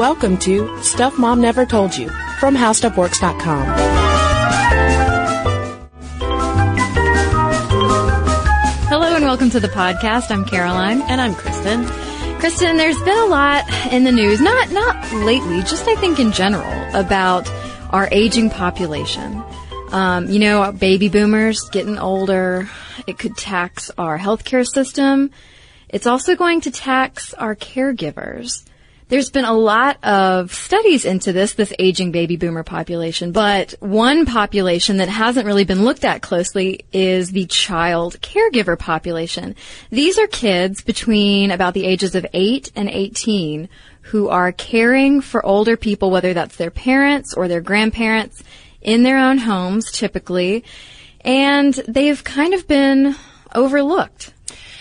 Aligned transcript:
Welcome 0.00 0.38
to 0.38 0.82
Stuff 0.82 1.18
Mom 1.18 1.42
Never 1.42 1.66
Told 1.66 1.94
You 1.94 2.08
from 2.38 2.56
HowStuffWorks.com. 2.56 3.66
Hello 8.88 9.14
and 9.14 9.26
welcome 9.26 9.50
to 9.50 9.60
the 9.60 9.68
podcast. 9.68 10.30
I'm 10.30 10.46
Caroline. 10.46 11.02
And 11.02 11.20
I'm 11.20 11.34
Kristen. 11.34 11.84
Kristen, 12.38 12.78
there's 12.78 12.98
been 13.02 13.18
a 13.18 13.26
lot 13.26 13.68
in 13.92 14.04
the 14.04 14.10
news, 14.10 14.40
not 14.40 14.70
not 14.70 15.12
lately, 15.12 15.58
just 15.58 15.86
I 15.86 15.96
think 15.96 16.18
in 16.18 16.32
general, 16.32 16.96
about 16.98 17.46
our 17.90 18.08
aging 18.10 18.48
population. 18.48 19.44
Um, 19.92 20.30
you 20.30 20.38
know, 20.38 20.72
baby 20.72 21.10
boomers 21.10 21.68
getting 21.68 21.98
older. 21.98 22.70
It 23.06 23.18
could 23.18 23.36
tax 23.36 23.90
our 23.98 24.18
healthcare 24.18 24.66
system. 24.66 25.30
It's 25.90 26.06
also 26.06 26.36
going 26.36 26.62
to 26.62 26.70
tax 26.70 27.34
our 27.34 27.54
caregivers. 27.54 28.64
There's 29.10 29.30
been 29.30 29.44
a 29.44 29.52
lot 29.52 29.98
of 30.04 30.54
studies 30.54 31.04
into 31.04 31.32
this, 31.32 31.54
this 31.54 31.72
aging 31.80 32.12
baby 32.12 32.36
boomer 32.36 32.62
population, 32.62 33.32
but 33.32 33.74
one 33.80 34.24
population 34.24 34.98
that 34.98 35.08
hasn't 35.08 35.46
really 35.46 35.64
been 35.64 35.84
looked 35.84 36.04
at 36.04 36.22
closely 36.22 36.84
is 36.92 37.32
the 37.32 37.46
child 37.46 38.20
caregiver 38.20 38.78
population. 38.78 39.56
These 39.90 40.16
are 40.16 40.28
kids 40.28 40.82
between 40.82 41.50
about 41.50 41.74
the 41.74 41.86
ages 41.86 42.14
of 42.14 42.24
8 42.32 42.70
and 42.76 42.88
18 42.88 43.68
who 44.02 44.28
are 44.28 44.52
caring 44.52 45.20
for 45.20 45.44
older 45.44 45.76
people, 45.76 46.12
whether 46.12 46.32
that's 46.32 46.54
their 46.54 46.70
parents 46.70 47.34
or 47.34 47.48
their 47.48 47.60
grandparents, 47.60 48.44
in 48.80 49.02
their 49.02 49.18
own 49.18 49.38
homes 49.38 49.90
typically, 49.90 50.62
and 51.22 51.74
they've 51.88 52.22
kind 52.22 52.54
of 52.54 52.68
been 52.68 53.16
overlooked. 53.56 54.32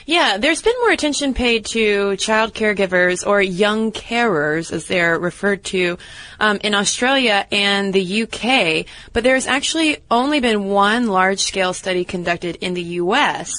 Yeah, 0.09 0.40
there's 0.40 0.63
been 0.63 0.73
more 0.81 0.90
attention 0.90 1.36
paid 1.36 1.66
to 1.66 2.17
child 2.17 2.55
caregivers 2.55 3.23
or 3.23 3.44
young 3.44 3.91
carers, 3.91 4.73
as 4.73 4.88
they're 4.88 5.20
referred 5.20 5.63
to, 5.66 6.00
um, 6.39 6.58
in 6.64 6.73
Australia 6.73 7.45
and 7.52 7.94
the 7.94 8.23
UK. 8.23 8.88
But 9.14 9.23
there's 9.23 9.45
actually 9.45 9.98
only 10.09 10.39
been 10.39 10.66
one 10.66 11.09
large-scale 11.09 11.73
study 11.73 12.06
conducted 12.06 12.56
in 12.56 12.73
the 12.73 12.81
U.S. 12.81 13.53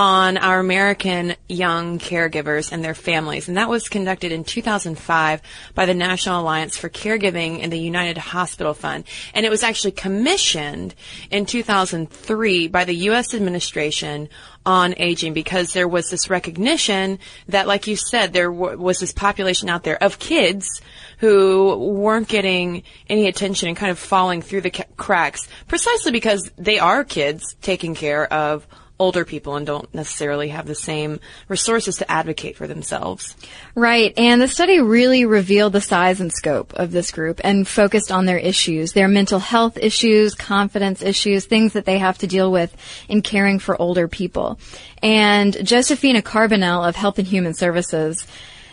on 0.00 0.38
our 0.38 0.60
American 0.60 1.36
young 1.46 1.98
caregivers 1.98 2.72
and 2.72 2.82
their 2.82 2.94
families, 2.94 3.48
and 3.48 3.58
that 3.58 3.68
was 3.68 3.90
conducted 3.90 4.32
in 4.32 4.42
2005 4.42 5.42
by 5.74 5.84
the 5.84 5.92
National 5.92 6.40
Alliance 6.40 6.74
for 6.74 6.88
Caregiving 6.88 7.62
and 7.62 7.70
the 7.70 7.78
United 7.78 8.16
Hospital 8.16 8.72
Fund, 8.72 9.04
and 9.34 9.44
it 9.44 9.50
was 9.50 9.62
actually 9.62 9.90
commissioned 9.90 10.94
in 11.30 11.44
2003 11.44 12.68
by 12.68 12.86
the 12.86 12.94
U.S. 12.94 13.34
administration 13.34 14.30
on 14.64 14.94
aging 14.96 15.34
because 15.34 15.74
there 15.74 15.86
was 15.86 16.08
this 16.08 16.30
recognition 16.30 17.18
that, 17.48 17.66
like 17.66 17.86
you 17.86 17.96
said, 17.96 18.32
there 18.32 18.50
w- 18.50 18.78
was 18.78 19.00
this 19.00 19.12
population 19.12 19.68
out 19.68 19.82
there 19.82 20.02
of 20.02 20.18
kids 20.18 20.80
who 21.18 21.76
weren't 21.76 22.28
getting 22.28 22.84
any 23.10 23.26
attention 23.26 23.68
and 23.68 23.76
kind 23.76 23.90
of 23.90 23.98
falling 23.98 24.40
through 24.40 24.62
the 24.62 24.70
ca- 24.70 24.84
cracks 24.96 25.46
precisely 25.68 26.10
because 26.10 26.50
they 26.56 26.78
are 26.78 27.04
kids 27.04 27.54
taking 27.60 27.94
care 27.94 28.32
of 28.32 28.66
older 29.00 29.24
people 29.24 29.56
and 29.56 29.66
don't 29.66 29.92
necessarily 29.92 30.48
have 30.50 30.66
the 30.66 30.74
same 30.74 31.18
resources 31.48 31.96
to 31.96 32.10
advocate 32.10 32.56
for 32.56 32.66
themselves. 32.66 33.34
Right. 33.74 34.12
And 34.16 34.40
the 34.40 34.46
study 34.46 34.80
really 34.80 35.24
revealed 35.24 35.72
the 35.72 35.80
size 35.80 36.20
and 36.20 36.32
scope 36.32 36.72
of 36.74 36.92
this 36.92 37.10
group 37.10 37.40
and 37.42 37.66
focused 37.66 38.12
on 38.12 38.26
their 38.26 38.38
issues, 38.38 38.92
their 38.92 39.08
mental 39.08 39.38
health 39.38 39.78
issues, 39.78 40.34
confidence 40.34 41.02
issues, 41.02 41.46
things 41.46 41.72
that 41.72 41.86
they 41.86 41.98
have 41.98 42.18
to 42.18 42.26
deal 42.26 42.52
with 42.52 42.76
in 43.08 43.22
caring 43.22 43.58
for 43.58 43.80
older 43.80 44.06
people. 44.06 44.60
And 45.02 45.54
Josefina 45.66 46.22
Carbonell 46.22 46.86
of 46.86 46.94
Health 46.94 47.18
and 47.18 47.26
Human 47.26 47.54
Services 47.54 48.26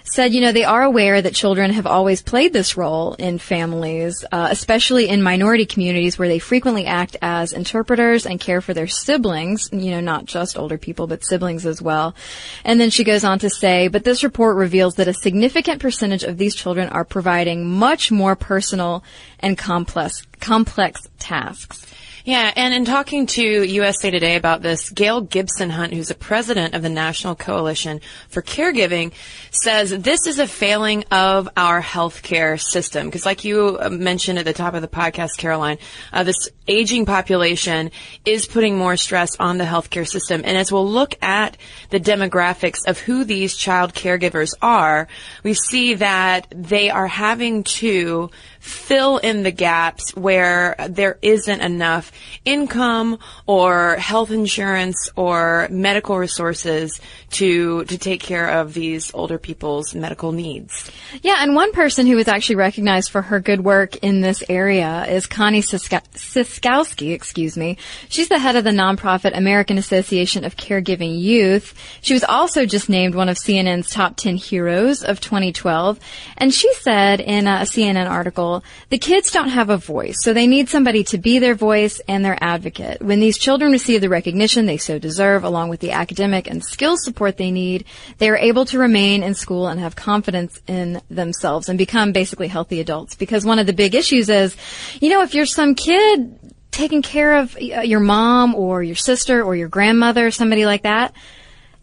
said, 0.10 0.34
you 0.34 0.42
know, 0.42 0.52
they 0.52 0.64
are 0.64 0.84
aware 0.84 1.22
that 1.22 1.36
children 1.36 1.72
have 1.72 1.86
always 1.86 2.22
played 2.22 2.54
this 2.54 2.78
role 2.78 3.14
in 3.16 3.40
families, 3.40 4.24
uh, 4.32 4.48
especially 4.52 5.10
in 5.10 5.22
minority 5.22 5.66
communities 5.66 6.18
where 6.18 6.28
they 6.28 6.40
frequently 6.40 6.86
act 6.86 7.18
as 7.22 7.54
interpreters 7.54 8.26
and 8.26 8.40
care 8.40 8.62
for 8.62 8.74
their 8.74 8.88
siblings, 8.88 9.70
you 9.72 9.92
know, 9.92 10.00
not 10.00 10.26
just 10.26 10.58
older 10.58 10.78
people, 10.78 11.08
but 11.08 11.26
siblings 11.26 11.66
as 11.66 11.82
well. 11.82 12.16
And 12.64 12.80
then 12.80 12.90
she 12.90 13.04
goes 13.04 13.24
on 13.24 13.40
to 13.40 13.50
say, 13.50 13.88
but 13.88 14.04
this 14.04 14.24
report 14.24 14.56
reveals 14.56 14.96
that 14.96 15.08
a 15.08 15.14
significant 15.14 15.82
percentage 15.82 16.24
of 16.24 16.38
these 16.38 16.56
children 16.56 16.90
are 16.90 17.06
providing 17.06 17.66
much 17.66 18.12
more 18.12 18.36
personal 18.36 19.04
and 19.40 19.58
complex, 19.58 20.26
complex 20.40 21.08
tasks. 21.20 21.86
Yeah, 22.28 22.52
and 22.58 22.74
in 22.74 22.84
talking 22.84 23.26
to 23.26 23.42
USA 23.42 24.12
Today 24.12 24.36
about 24.36 24.62
this, 24.62 24.90
Gail 24.90 25.22
Gibson 25.22 25.70
Hunt, 25.70 25.94
who's 25.94 26.10
the 26.10 26.14
president 26.14 26.74
of 26.74 26.82
the 26.82 26.90
National 26.90 27.36
Coalition 27.36 28.02
for 28.28 28.42
Caregiving, 28.42 29.14
says 29.52 29.92
this 29.92 30.28
is 30.28 30.38
a 30.38 30.46
failing 30.46 31.06
of 31.10 31.48
our 31.56 31.82
healthcare 31.82 32.60
system. 32.60 33.08
Because, 33.08 33.26
like 33.26 33.46
you 33.46 33.78
uh, 33.80 33.88
mentioned 33.90 34.40
at 34.40 34.44
the 34.44 34.52
top 34.52 34.74
of 34.74 34.82
the 34.82 34.90
podcast, 34.90 35.38
Caroline, 35.38 35.78
uh, 36.12 36.26
this 36.26 36.50
aging 36.68 37.06
population 37.06 37.92
is 38.26 38.46
putting 38.46 38.78
more 38.78 38.98
stress 38.98 39.38
on 39.40 39.58
the 39.58 39.64
healthcare 39.64 40.06
system. 40.06 40.42
And 40.44 40.58
as 40.58 40.70
we'll 40.70 40.86
look 40.86 41.16
at 41.24 41.56
the 41.92 42.00
demographics 42.02 42.86
of 42.88 43.00
who 43.00 43.24
these 43.24 43.56
child 43.56 43.94
caregivers 43.94 44.54
are, 44.62 45.08
we 45.44 45.54
see 45.54 45.94
that 45.94 46.48
they 46.54 46.90
are 46.90 47.08
having 47.08 47.64
to 47.64 48.32
fill 48.68 49.18
in 49.18 49.44
the 49.44 49.52
gaps 49.52 50.16
where 50.16 50.76
there 50.90 51.18
isn't 51.22 51.62
enough 51.62 52.12
income 52.46 53.20
or 53.46 53.96
health 53.96 54.32
insurance 54.32 55.10
or 55.16 55.68
medical 55.72 56.18
resources 56.18 57.00
to 57.30 57.84
to 57.86 57.98
take 57.98 58.22
care 58.22 58.50
of 58.50 58.74
these 58.74 59.14
older 59.14 59.38
people's 59.38 59.94
medical 59.94 60.32
needs. 60.32 60.90
Yeah, 61.22 61.38
and 61.40 61.56
one 61.56 61.72
person 61.72 62.08
who 62.08 62.16
was 62.16 62.28
actually 62.28 62.56
recognized 62.56 63.12
for 63.12 63.22
her 63.22 63.40
good 63.40 63.62
work 63.62 63.98
in 63.98 64.22
this 64.22 64.44
area 64.50 65.06
is 65.08 65.28
Connie 65.28 65.62
Siskowski, 65.62 67.14
excuse 67.14 67.58
me. 67.58 67.78
She's 68.10 68.30
the 68.30 68.40
head 68.40 68.56
of 68.56 68.64
the 68.64 68.72
nonprofit 68.72 69.38
American 69.38 69.78
Association 69.78 70.44
of 70.44 70.56
Caregiving 70.56 71.20
Youth. 71.20 71.74
She 72.02 72.14
was 72.14 72.24
also 72.24 72.66
just 72.66 72.90
named 72.90 73.16
one 73.16 73.30
of 73.30 73.38
CNN's 73.38 73.90
top 73.90 74.16
10 74.18 74.38
heroes 74.38 75.04
of 75.04 75.20
2012, 75.20 76.00
and 76.38 76.54
she 76.54 76.74
said 76.74 77.20
in 77.20 77.48
a 77.48 77.62
CNN 77.62 78.10
article, 78.10 78.57
the 78.90 78.98
kids 78.98 79.32
don't 79.32 79.50
have 79.50 79.70
a 79.70 79.78
voice, 79.78 80.18
so 80.22 80.34
they 80.34 80.48
need 80.48 80.70
somebody 80.70 81.04
to 81.06 81.18
be 81.18 81.40
their 81.40 81.56
voice 81.56 82.00
and 82.08 82.24
their 82.24 82.38
advocate. 82.42 83.02
When 83.02 83.20
these 83.20 83.38
children 83.38 83.72
receive 83.72 84.02
the 84.02 84.10
recognition 84.10 84.66
they 84.66 84.78
so 84.78 85.00
deserve, 85.00 85.44
along 85.44 85.70
with 85.70 85.80
the 85.80 85.92
academic 85.92 86.50
and 86.50 86.64
skill 86.64 86.98
support 86.98 87.38
they 87.38 87.52
need, 87.52 87.86
they 88.18 88.30
are 88.30 88.38
able 88.38 88.66
to 88.66 88.80
remain 88.80 89.24
in 89.24 89.34
school 89.34 89.68
and 89.68 89.80
have 89.80 89.96
confidence 89.96 90.60
in 90.68 91.02
themselves 91.10 91.70
and 91.70 91.78
become 91.78 92.12
basically 92.12 92.48
healthy 92.48 92.80
adults. 92.80 93.16
Because 93.16 93.46
one 93.46 93.60
of 93.60 93.68
the 93.68 93.74
big 93.74 93.96
issues 93.96 94.30
is, 94.30 94.56
you 95.00 95.10
know, 95.10 95.22
if 95.22 95.34
you're 95.34 95.46
some 95.46 95.76
kid 95.76 96.38
taking 96.72 97.02
care 97.02 97.38
of 97.38 97.56
uh, 97.56 97.82
your 97.82 98.00
mom 98.00 98.54
or 98.54 98.84
your 98.84 98.96
sister 98.96 99.44
or 99.44 99.56
your 99.56 99.68
grandmother, 99.68 100.32
somebody 100.32 100.66
like 100.66 100.84
that, 100.84 101.14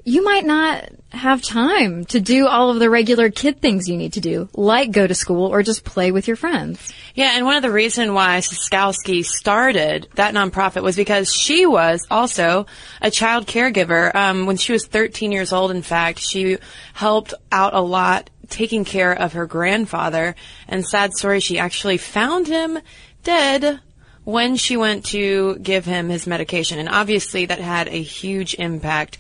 you 0.05 0.23
might 0.23 0.45
not 0.45 0.89
have 1.15 1.43
time 1.43 2.05
to 2.07 2.21
do 2.21 2.47
all 2.47 2.71
of 2.71 2.79
the 2.79 2.91
regular 2.91 3.31
kid 3.31 3.61
things 3.61 3.89
you 3.89 3.97
need 3.97 4.15
to 4.15 4.21
do, 4.21 4.49
like 4.55 4.91
go 4.91 5.07
to 5.07 5.15
school 5.15 5.47
or 5.47 5.63
just 5.63 5.85
play 5.85 6.13
with 6.13 6.27
your 6.27 6.37
friends. 6.37 6.93
Yeah, 7.15 7.33
and 7.35 7.47
one 7.47 7.57
of 7.57 7.63
the 7.63 7.71
reasons 7.71 8.11
why 8.11 8.39
Siskowski 8.39 9.25
started 9.25 10.09
that 10.15 10.35
nonprofit 10.35 10.83
was 10.83 10.97
because 10.97 11.33
she 11.33 11.67
was 11.67 12.07
also 12.11 12.67
a 13.01 13.11
child 13.11 13.47
caregiver. 13.47 14.15
Um, 14.15 14.47
when 14.47 14.57
she 14.57 14.73
was 14.73 14.87
13 14.87 15.33
years 15.33 15.53
old, 15.53 15.71
in 15.71 15.83
fact, 15.83 16.19
she 16.19 16.59
helped 16.93 17.35
out 17.53 17.75
a 17.75 17.81
lot 17.81 18.31
taking 18.49 18.85
care 18.85 19.13
of 19.13 19.33
her 19.33 19.47
grandfather. 19.47 20.35
And 20.69 20.87
sad 20.87 21.13
story, 21.13 21.41
she 21.41 21.59
actually 21.59 21.97
found 21.97 22.47
him 22.47 22.79
dead 23.23 23.81
when 24.25 24.57
she 24.57 24.77
went 24.77 25.05
to 25.07 25.57
give 25.57 25.85
him 25.85 26.09
his 26.09 26.27
medication. 26.27 26.79
And 26.79 26.89
obviously 26.89 27.47
that 27.47 27.61
had 27.61 27.89
a 27.89 28.03
huge 28.03 28.55
impact 28.55 29.19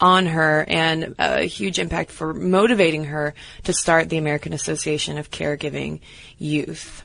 on 0.00 0.26
her 0.26 0.64
and 0.68 1.14
a 1.18 1.42
huge 1.42 1.78
impact 1.78 2.10
for 2.10 2.34
motivating 2.34 3.04
her 3.04 3.34
to 3.64 3.72
start 3.72 4.08
the 4.08 4.18
American 4.18 4.52
Association 4.52 5.18
of 5.18 5.30
Caregiving 5.30 6.00
Youth. 6.38 7.02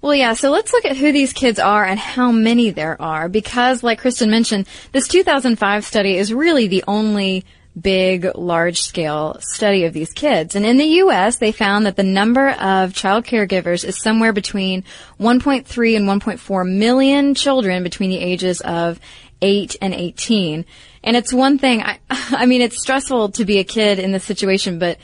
Well, 0.00 0.14
yeah, 0.14 0.32
so 0.32 0.50
let's 0.50 0.72
look 0.72 0.86
at 0.86 0.96
who 0.96 1.12
these 1.12 1.34
kids 1.34 1.58
are 1.58 1.84
and 1.84 1.98
how 1.98 2.32
many 2.32 2.70
there 2.70 3.00
are 3.00 3.28
because, 3.28 3.82
like 3.82 4.00
Kristen 4.00 4.30
mentioned, 4.30 4.66
this 4.92 5.06
2005 5.08 5.84
study 5.84 6.16
is 6.16 6.32
really 6.32 6.66
the 6.66 6.84
only 6.88 7.44
big, 7.78 8.26
large 8.34 8.80
scale 8.80 9.36
study 9.40 9.84
of 9.84 9.92
these 9.92 10.12
kids. 10.12 10.56
And 10.56 10.64
in 10.64 10.76
the 10.76 10.84
U.S., 10.84 11.36
they 11.36 11.52
found 11.52 11.86
that 11.86 11.96
the 11.96 12.02
number 12.02 12.50
of 12.50 12.94
child 12.94 13.24
caregivers 13.24 13.84
is 13.84 14.00
somewhere 14.00 14.32
between 14.32 14.84
1.3 15.20 15.96
and 15.96 16.22
1.4 16.22 16.68
million 16.68 17.34
children 17.34 17.82
between 17.82 18.10
the 18.10 18.18
ages 18.18 18.60
of 18.62 18.98
8 19.42 19.76
and 19.80 19.94
18. 19.94 20.64
And 21.02 21.16
it's 21.16 21.32
one 21.32 21.58
thing, 21.58 21.82
I, 21.82 21.98
I 22.10 22.46
mean, 22.46 22.60
it's 22.60 22.80
stressful 22.80 23.30
to 23.32 23.44
be 23.44 23.58
a 23.58 23.64
kid 23.64 23.98
in 23.98 24.12
this 24.12 24.24
situation, 24.24 24.78
but 24.78 24.98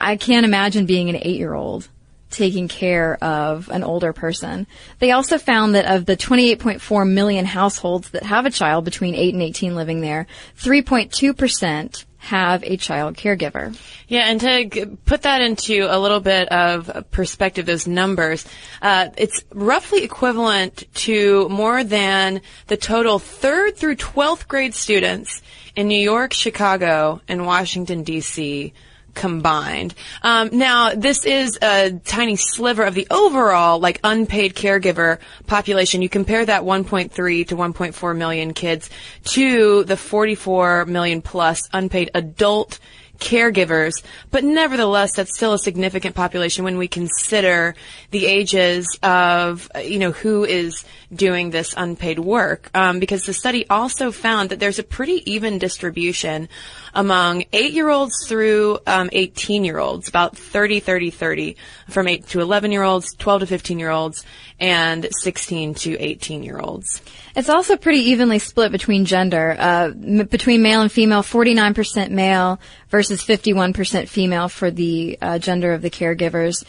I 0.00 0.16
can't 0.16 0.44
imagine 0.44 0.86
being 0.86 1.08
an 1.08 1.16
eight 1.16 1.38
year 1.38 1.54
old 1.54 1.88
taking 2.30 2.68
care 2.68 3.22
of 3.22 3.68
an 3.70 3.82
older 3.82 4.12
person. 4.12 4.66
They 5.00 5.10
also 5.10 5.36
found 5.36 5.74
that 5.74 5.86
of 5.86 6.06
the 6.06 6.16
28.4 6.16 7.08
million 7.10 7.44
households 7.44 8.10
that 8.10 8.22
have 8.22 8.46
a 8.46 8.50
child 8.50 8.84
between 8.84 9.16
8 9.16 9.34
and 9.34 9.42
18 9.42 9.74
living 9.74 10.00
there, 10.00 10.26
3.2% 10.58 12.04
have 12.20 12.62
a 12.64 12.76
child 12.76 13.16
caregiver. 13.16 13.76
Yeah, 14.06 14.26
and 14.26 14.40
to 14.40 14.98
put 15.04 15.22
that 15.22 15.40
into 15.40 15.86
a 15.88 15.98
little 15.98 16.20
bit 16.20 16.48
of 16.48 17.10
perspective, 17.10 17.66
those 17.66 17.86
numbers, 17.86 18.46
uh, 18.82 19.08
it's 19.16 19.42
roughly 19.52 20.04
equivalent 20.04 20.84
to 20.94 21.48
more 21.48 21.82
than 21.82 22.42
the 22.66 22.76
total 22.76 23.18
third 23.18 23.76
through 23.76 23.96
12th 23.96 24.46
grade 24.48 24.74
students 24.74 25.42
in 25.74 25.88
New 25.88 26.00
York, 26.00 26.34
Chicago, 26.34 27.20
and 27.26 27.46
Washington, 27.46 28.02
D.C 28.02 28.74
combined. 29.20 29.94
Um, 30.22 30.48
now, 30.50 30.94
this 30.94 31.26
is 31.26 31.58
a 31.60 31.92
tiny 32.04 32.36
sliver 32.36 32.82
of 32.82 32.94
the 32.94 33.06
overall, 33.10 33.78
like, 33.78 34.00
unpaid 34.02 34.54
caregiver 34.54 35.18
population. 35.46 36.00
You 36.00 36.08
compare 36.08 36.46
that 36.46 36.62
1.3 36.62 37.46
to 37.48 37.54
1.4 37.54 38.16
million 38.16 38.54
kids 38.54 38.88
to 39.24 39.84
the 39.84 39.98
44 39.98 40.86
million 40.86 41.20
plus 41.20 41.68
unpaid 41.74 42.10
adult 42.14 42.78
caregivers, 43.20 44.02
but 44.30 44.42
nevertheless, 44.42 45.14
that's 45.14 45.36
still 45.36 45.52
a 45.52 45.58
significant 45.58 46.16
population 46.16 46.64
when 46.64 46.78
we 46.78 46.88
consider 46.88 47.74
the 48.10 48.26
ages 48.26 48.98
of, 49.02 49.70
you 49.84 49.98
know, 49.98 50.10
who 50.10 50.44
is 50.44 50.84
doing 51.12 51.50
this 51.50 51.74
unpaid 51.76 52.18
work. 52.18 52.70
Um, 52.74 52.98
because 52.98 53.24
the 53.24 53.34
study 53.34 53.68
also 53.68 54.10
found 54.10 54.50
that 54.50 54.58
there's 54.58 54.78
a 54.78 54.82
pretty 54.82 55.30
even 55.30 55.58
distribution 55.58 56.48
among 56.94 57.44
eight-year-olds 57.52 58.26
through 58.26 58.78
um, 58.86 59.08
18-year-olds, 59.10 60.08
about 60.08 60.36
30, 60.36 60.80
30, 60.80 61.10
30, 61.10 61.56
from 61.88 62.08
8 62.08 62.26
to 62.28 62.38
11-year-olds, 62.38 63.14
12 63.14 63.40
to 63.40 63.58
15-year-olds, 63.58 64.24
and 64.58 65.08
16 65.10 65.74
to 65.74 65.96
18-year-olds. 65.96 67.02
It's 67.36 67.48
also 67.48 67.76
pretty 67.76 68.10
evenly 68.10 68.38
split 68.38 68.72
between 68.72 69.04
gender, 69.04 69.56
uh, 69.58 69.90
m- 69.92 70.26
between 70.26 70.62
male 70.62 70.82
and 70.82 70.90
female, 70.90 71.22
49% 71.22 72.10
male 72.10 72.60
versus 72.88 73.22
51% 73.22 74.08
female 74.08 74.48
for 74.48 74.70
the 74.70 75.18
uh, 75.22 75.38
gender 75.38 75.72
of 75.72 75.82
the 75.82 75.90
caregivers. 75.90 76.64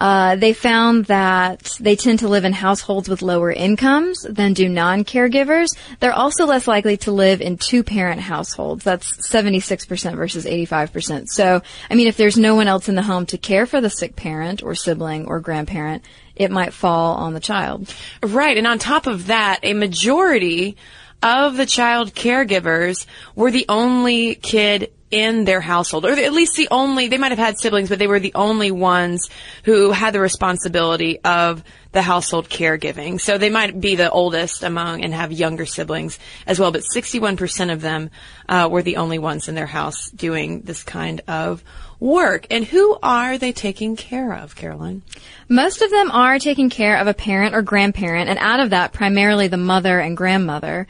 Uh, 0.00 0.36
they 0.36 0.52
found 0.52 1.06
that 1.06 1.76
they 1.80 1.96
tend 1.96 2.18
to 2.20 2.28
live 2.28 2.44
in 2.44 2.52
households 2.52 3.08
with 3.08 3.22
lower 3.22 3.50
incomes 3.50 4.22
than 4.22 4.52
do 4.52 4.68
non-caregivers. 4.68 5.76
They're 6.00 6.12
also 6.12 6.46
less 6.46 6.68
likely 6.68 6.96
to 6.98 7.12
live 7.12 7.40
in 7.40 7.56
two-parent 7.56 8.20
households. 8.20 8.84
That's 8.84 9.28
76% 9.28 10.16
versus 10.16 10.44
85%. 10.44 11.28
So, 11.28 11.62
I 11.90 11.94
mean, 11.94 12.08
if 12.08 12.16
there's 12.16 12.36
no 12.36 12.54
one 12.54 12.68
else 12.68 12.88
in 12.88 12.94
the 12.94 13.02
home 13.02 13.26
to 13.26 13.38
care 13.38 13.66
for 13.66 13.80
the 13.80 13.90
sick 13.90 14.16
parent 14.16 14.62
or 14.62 14.74
sibling 14.74 15.26
or 15.26 15.40
grandparent, 15.40 16.04
it 16.34 16.50
might 16.50 16.74
fall 16.74 17.16
on 17.16 17.32
the 17.32 17.40
child. 17.40 17.92
Right, 18.22 18.56
and 18.56 18.66
on 18.66 18.78
top 18.78 19.06
of 19.06 19.28
that, 19.28 19.60
a 19.62 19.72
majority 19.72 20.76
of 21.22 21.56
the 21.56 21.66
child 21.66 22.14
caregivers 22.14 23.06
were 23.34 23.50
the 23.50 23.66
only 23.68 24.34
kid 24.34 24.92
in 25.10 25.44
their 25.44 25.60
household, 25.60 26.04
or 26.04 26.10
at 26.10 26.32
least 26.32 26.56
the 26.56 26.68
only, 26.70 27.08
they 27.08 27.18
might 27.18 27.30
have 27.30 27.38
had 27.38 27.58
siblings, 27.58 27.88
but 27.88 27.98
they 27.98 28.08
were 28.08 28.18
the 28.18 28.34
only 28.34 28.70
ones 28.70 29.30
who 29.64 29.92
had 29.92 30.12
the 30.12 30.20
responsibility 30.20 31.20
of 31.20 31.62
the 31.92 32.02
household 32.02 32.48
caregiving. 32.48 33.20
So 33.20 33.38
they 33.38 33.48
might 33.48 33.80
be 33.80 33.94
the 33.94 34.10
oldest 34.10 34.62
among 34.62 35.04
and 35.04 35.14
have 35.14 35.32
younger 35.32 35.64
siblings 35.64 36.18
as 36.46 36.58
well, 36.58 36.72
but 36.72 36.82
61% 36.82 37.72
of 37.72 37.80
them 37.80 38.10
uh, 38.48 38.68
were 38.70 38.82
the 38.82 38.96
only 38.96 39.18
ones 39.18 39.48
in 39.48 39.54
their 39.54 39.66
house 39.66 40.10
doing 40.10 40.62
this 40.62 40.82
kind 40.82 41.20
of 41.28 41.62
work. 42.00 42.46
And 42.50 42.64
who 42.64 42.98
are 43.02 43.38
they 43.38 43.52
taking 43.52 43.96
care 43.96 44.34
of, 44.34 44.56
Caroline? 44.56 45.02
Most 45.48 45.82
of 45.82 45.90
them 45.90 46.10
are 46.10 46.38
taking 46.38 46.68
care 46.68 46.98
of 46.98 47.06
a 47.06 47.14
parent 47.14 47.54
or 47.54 47.62
grandparent, 47.62 48.28
and 48.28 48.38
out 48.38 48.60
of 48.60 48.70
that, 48.70 48.92
primarily 48.92 49.48
the 49.48 49.56
mother 49.56 49.98
and 50.00 50.16
grandmother. 50.16 50.86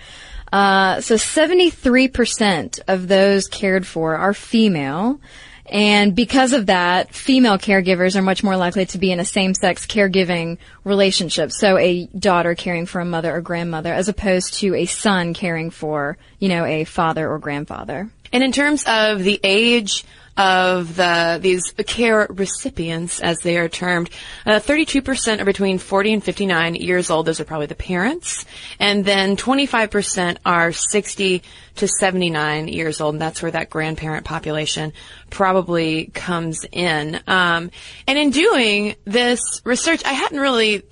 Uh, 0.53 1.01
so 1.01 1.17
73% 1.17 2.81
of 2.89 3.09
those 3.09 3.47
cared 3.47 3.87
for 3.87 4.17
are 4.17 4.35
female. 4.35 5.21
And 5.69 6.15
because 6.15 6.53
of 6.53 6.67
that, 6.67 7.13
female 7.13 7.59
caregivers 7.59 8.15
are 8.15 8.23
much 8.23 8.45
more 8.45 8.57
likely 8.57 8.87
to 8.87 8.99
be 8.99 9.11
in 9.11 9.19
a 9.19 9.25
same-sex 9.25 9.87
caregiving 9.87 10.59
relationship. 10.85 11.51
So 11.51 11.77
a 11.77 12.07
daughter 12.07 12.55
caring 12.55 12.87
for 12.87 13.01
a 13.01 13.05
mother 13.05 13.35
or 13.35 13.41
grandmother 13.41 13.93
as 13.93 14.09
opposed 14.09 14.55
to 14.61 14.75
a 14.77 14.87
son 14.87 15.35
caring 15.35 15.71
for, 15.71 16.19
you 16.39 16.49
know, 16.49 16.65
a 16.65 16.85
father 16.85 17.29
or 17.29 17.39
grandfather. 17.41 18.09
And 18.33 18.43
in 18.43 18.53
terms 18.53 18.85
of 18.87 19.23
the 19.23 19.41
age 19.43 20.05
of 20.37 20.97
the 20.97 21.39
these 21.41 21.73
care 21.87 22.27
recipients, 22.29 23.21
as 23.21 23.39
they 23.39 23.57
are 23.57 23.69
termed, 23.69 24.11
uh, 24.45 24.61
32% 24.61 25.41
are 25.41 25.45
between 25.45 25.79
40 25.79 26.13
and 26.15 26.25
59 26.25 26.75
years 26.75 27.11
old. 27.11 27.27
Those 27.27 27.41
are 27.41 27.45
probably 27.45 27.67
the 27.67 27.75
parents, 27.75 28.45
and 28.79 29.05
then 29.05 29.37
25% 29.37 30.39
are 30.45 30.73
60 30.73 31.43
to 31.77 31.89
79 31.89 32.69
years 32.69 33.01
old, 33.01 33.15
and 33.15 33.23
that's 33.23 33.41
where 33.41 33.51
that 33.51 33.71
grandparent 33.71 34.27
population 34.27 34.93
probably 35.31 36.07
comes 36.13 36.67
in. 36.71 37.21
Um, 37.27 37.71
and 38.07 38.19
in 38.19 38.31
doing 38.31 38.97
this 39.05 39.41
research, 39.65 40.05
I 40.05 40.13
hadn't 40.13 40.41
really 40.41 40.83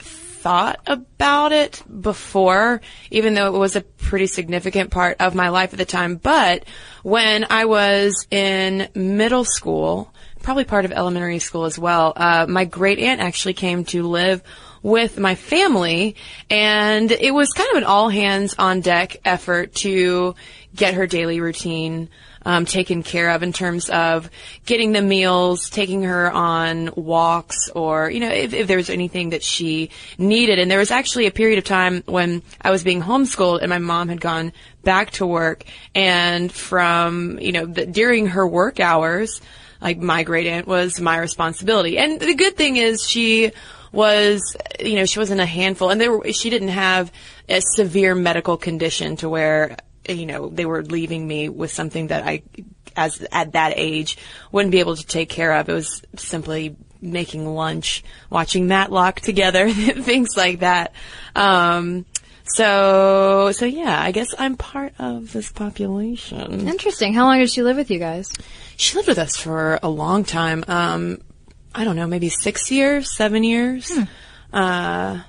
thought 0.44 0.79
about 0.87 1.52
it 1.52 1.82
before, 2.02 2.82
even 3.11 3.32
though 3.32 3.46
it 3.46 3.58
was 3.58 3.76
a 3.76 3.81
pretty 3.81 4.26
significant 4.26 4.91
part 4.91 5.17
of 5.19 5.35
my 5.35 5.49
life 5.49 5.73
at 5.73 5.79
the 5.79 5.87
time. 5.87 6.17
But 6.17 6.67
when 7.02 7.46
I 7.49 7.64
was 7.64 8.26
in 8.31 8.91
middle 8.94 9.46
school, 9.46 10.12
probably 10.43 10.64
part 10.64 10.85
of 10.85 10.93
elementary 10.93 11.38
school 11.38 11.64
as 11.64 11.79
well, 11.79 12.12
uh, 12.14 12.44
my 12.46 12.67
great 12.67 12.99
aunt 12.99 13.23
actually 13.23 13.55
came 13.55 13.87
to 13.87 14.02
live 14.02 14.43
with 14.82 15.19
my 15.19 15.35
family 15.35 16.14
and 16.50 17.11
it 17.11 17.32
was 17.32 17.49
kind 17.56 17.70
of 17.70 17.79
an 17.79 17.85
all 17.85 18.11
hands 18.11 18.55
on 18.58 18.82
deck 18.82 19.17
effort 19.25 19.75
to 19.76 20.35
get 20.76 20.93
her 20.93 21.06
daily 21.06 21.41
routine 21.41 22.11
um, 22.44 22.64
taken 22.64 23.02
care 23.02 23.31
of 23.31 23.43
in 23.43 23.52
terms 23.52 23.88
of 23.91 24.31
getting 24.67 24.93
the 24.93 25.02
meals, 25.02 25.70
taking 25.70 26.02
her 26.02 26.31
on 26.31 26.91
walks, 26.96 27.70
or 27.75 28.11
you 28.11 28.20
know 28.20 28.31
if, 28.31 28.52
if 28.52 28.67
there 28.67 28.76
was 28.76 28.91
anything 28.91 29.31
that 29.31 29.43
she 29.43 29.91
needed. 30.19 30.58
And 30.58 30.70
there 30.70 30.79
was 30.79 30.91
actually 30.91 31.26
a 31.26 31.31
period 31.31 31.58
of 31.58 31.64
time 31.64 32.02
when 32.06 32.43
I 32.61 32.70
was 32.70 32.85
being 32.85 33.02
homeschooled 33.02 33.61
and 33.61 33.70
my 33.70 33.79
mom 33.79 34.08
had 34.08 34.20
gone 34.20 34.52
back 34.82 35.12
to 35.12 35.26
work, 35.26 35.64
and 35.94 36.52
from 36.52 37.38
you 37.41 37.52
know 37.52 37.67
the, 37.67 37.87
during 37.87 38.26
her 38.29 38.46
work 38.46 38.81
hours, 38.81 39.41
like 39.81 39.99
my 39.99 40.23
great 40.23 40.46
aunt 40.46 40.67
was 40.67 41.00
my 41.00 41.19
responsibility. 41.19 41.99
And 41.99 42.20
the 42.20 42.35
good 42.35 42.56
thing 42.56 42.76
is 42.76 43.08
she 43.08 43.52
was, 43.93 44.56
you 44.81 44.96
know, 44.96 45.06
she 45.06 45.19
wasn't 45.19 45.41
a 45.41 45.46
handful, 45.46 45.91
and 45.91 46.00
there 46.00 46.32
she 46.32 46.50
didn't 46.50 46.69
have 46.69 47.12
a 47.49 47.61
severe 47.61 48.14
medical 48.14 48.56
condition 48.56 49.17
to 49.17 49.29
where 49.29 49.76
you 50.09 50.27
know, 50.27 50.49
they 50.49 50.67
were 50.67 50.83
leaving 50.83 51.27
me 51.27 51.49
with 51.49 51.71
something 51.71 52.09
that 52.09 52.27
I, 52.27 52.43
as 52.97 53.27
at 53.33 53.53
that 53.53 53.75
age, 53.77 54.19
wouldn't 54.53 54.73
be 54.73 54.81
able 54.81 54.97
to 54.97 55.06
take 55.06 55.29
care 55.29 55.53
of. 55.53 55.69
It 55.69 55.73
was 55.73 56.03
simply 56.17 56.77
making 57.01 57.46
lunch, 57.46 58.03
watching 58.31 58.67
Matlock 58.67 59.20
together, 59.20 59.70
things 59.70 60.37
like 60.37 60.61
that. 60.61 60.93
Um, 61.37 62.06
so, 62.44 63.53
so 63.53 63.65
yeah, 63.65 64.01
I 64.01 64.13
guess 64.13 64.34
I'm 64.39 64.56
part 64.56 64.94
of 64.99 65.32
this 65.32 65.51
population. 65.51 66.69
Interesting. 66.69 67.15
How 67.15 67.25
long 67.25 67.39
did 67.39 67.51
she 67.51 67.63
live 67.63 67.77
with 67.77 67.91
you 67.91 67.99
guys? 67.99 68.31
She 68.77 68.96
lived 68.96 69.08
with 69.08 69.19
us 69.19 69.37
for 69.37 69.79
a 69.82 69.89
long 69.89 70.25
time. 70.25 70.65
Um, 70.69 71.19
I 71.75 71.84
don't 71.84 71.96
know, 71.96 72.06
maybe 72.06 72.29
six 72.29 72.70
years, 72.70 73.17
seven 73.17 73.44
years. 73.44 73.91
Hmm. 73.93 74.05
Uh, 74.53 75.20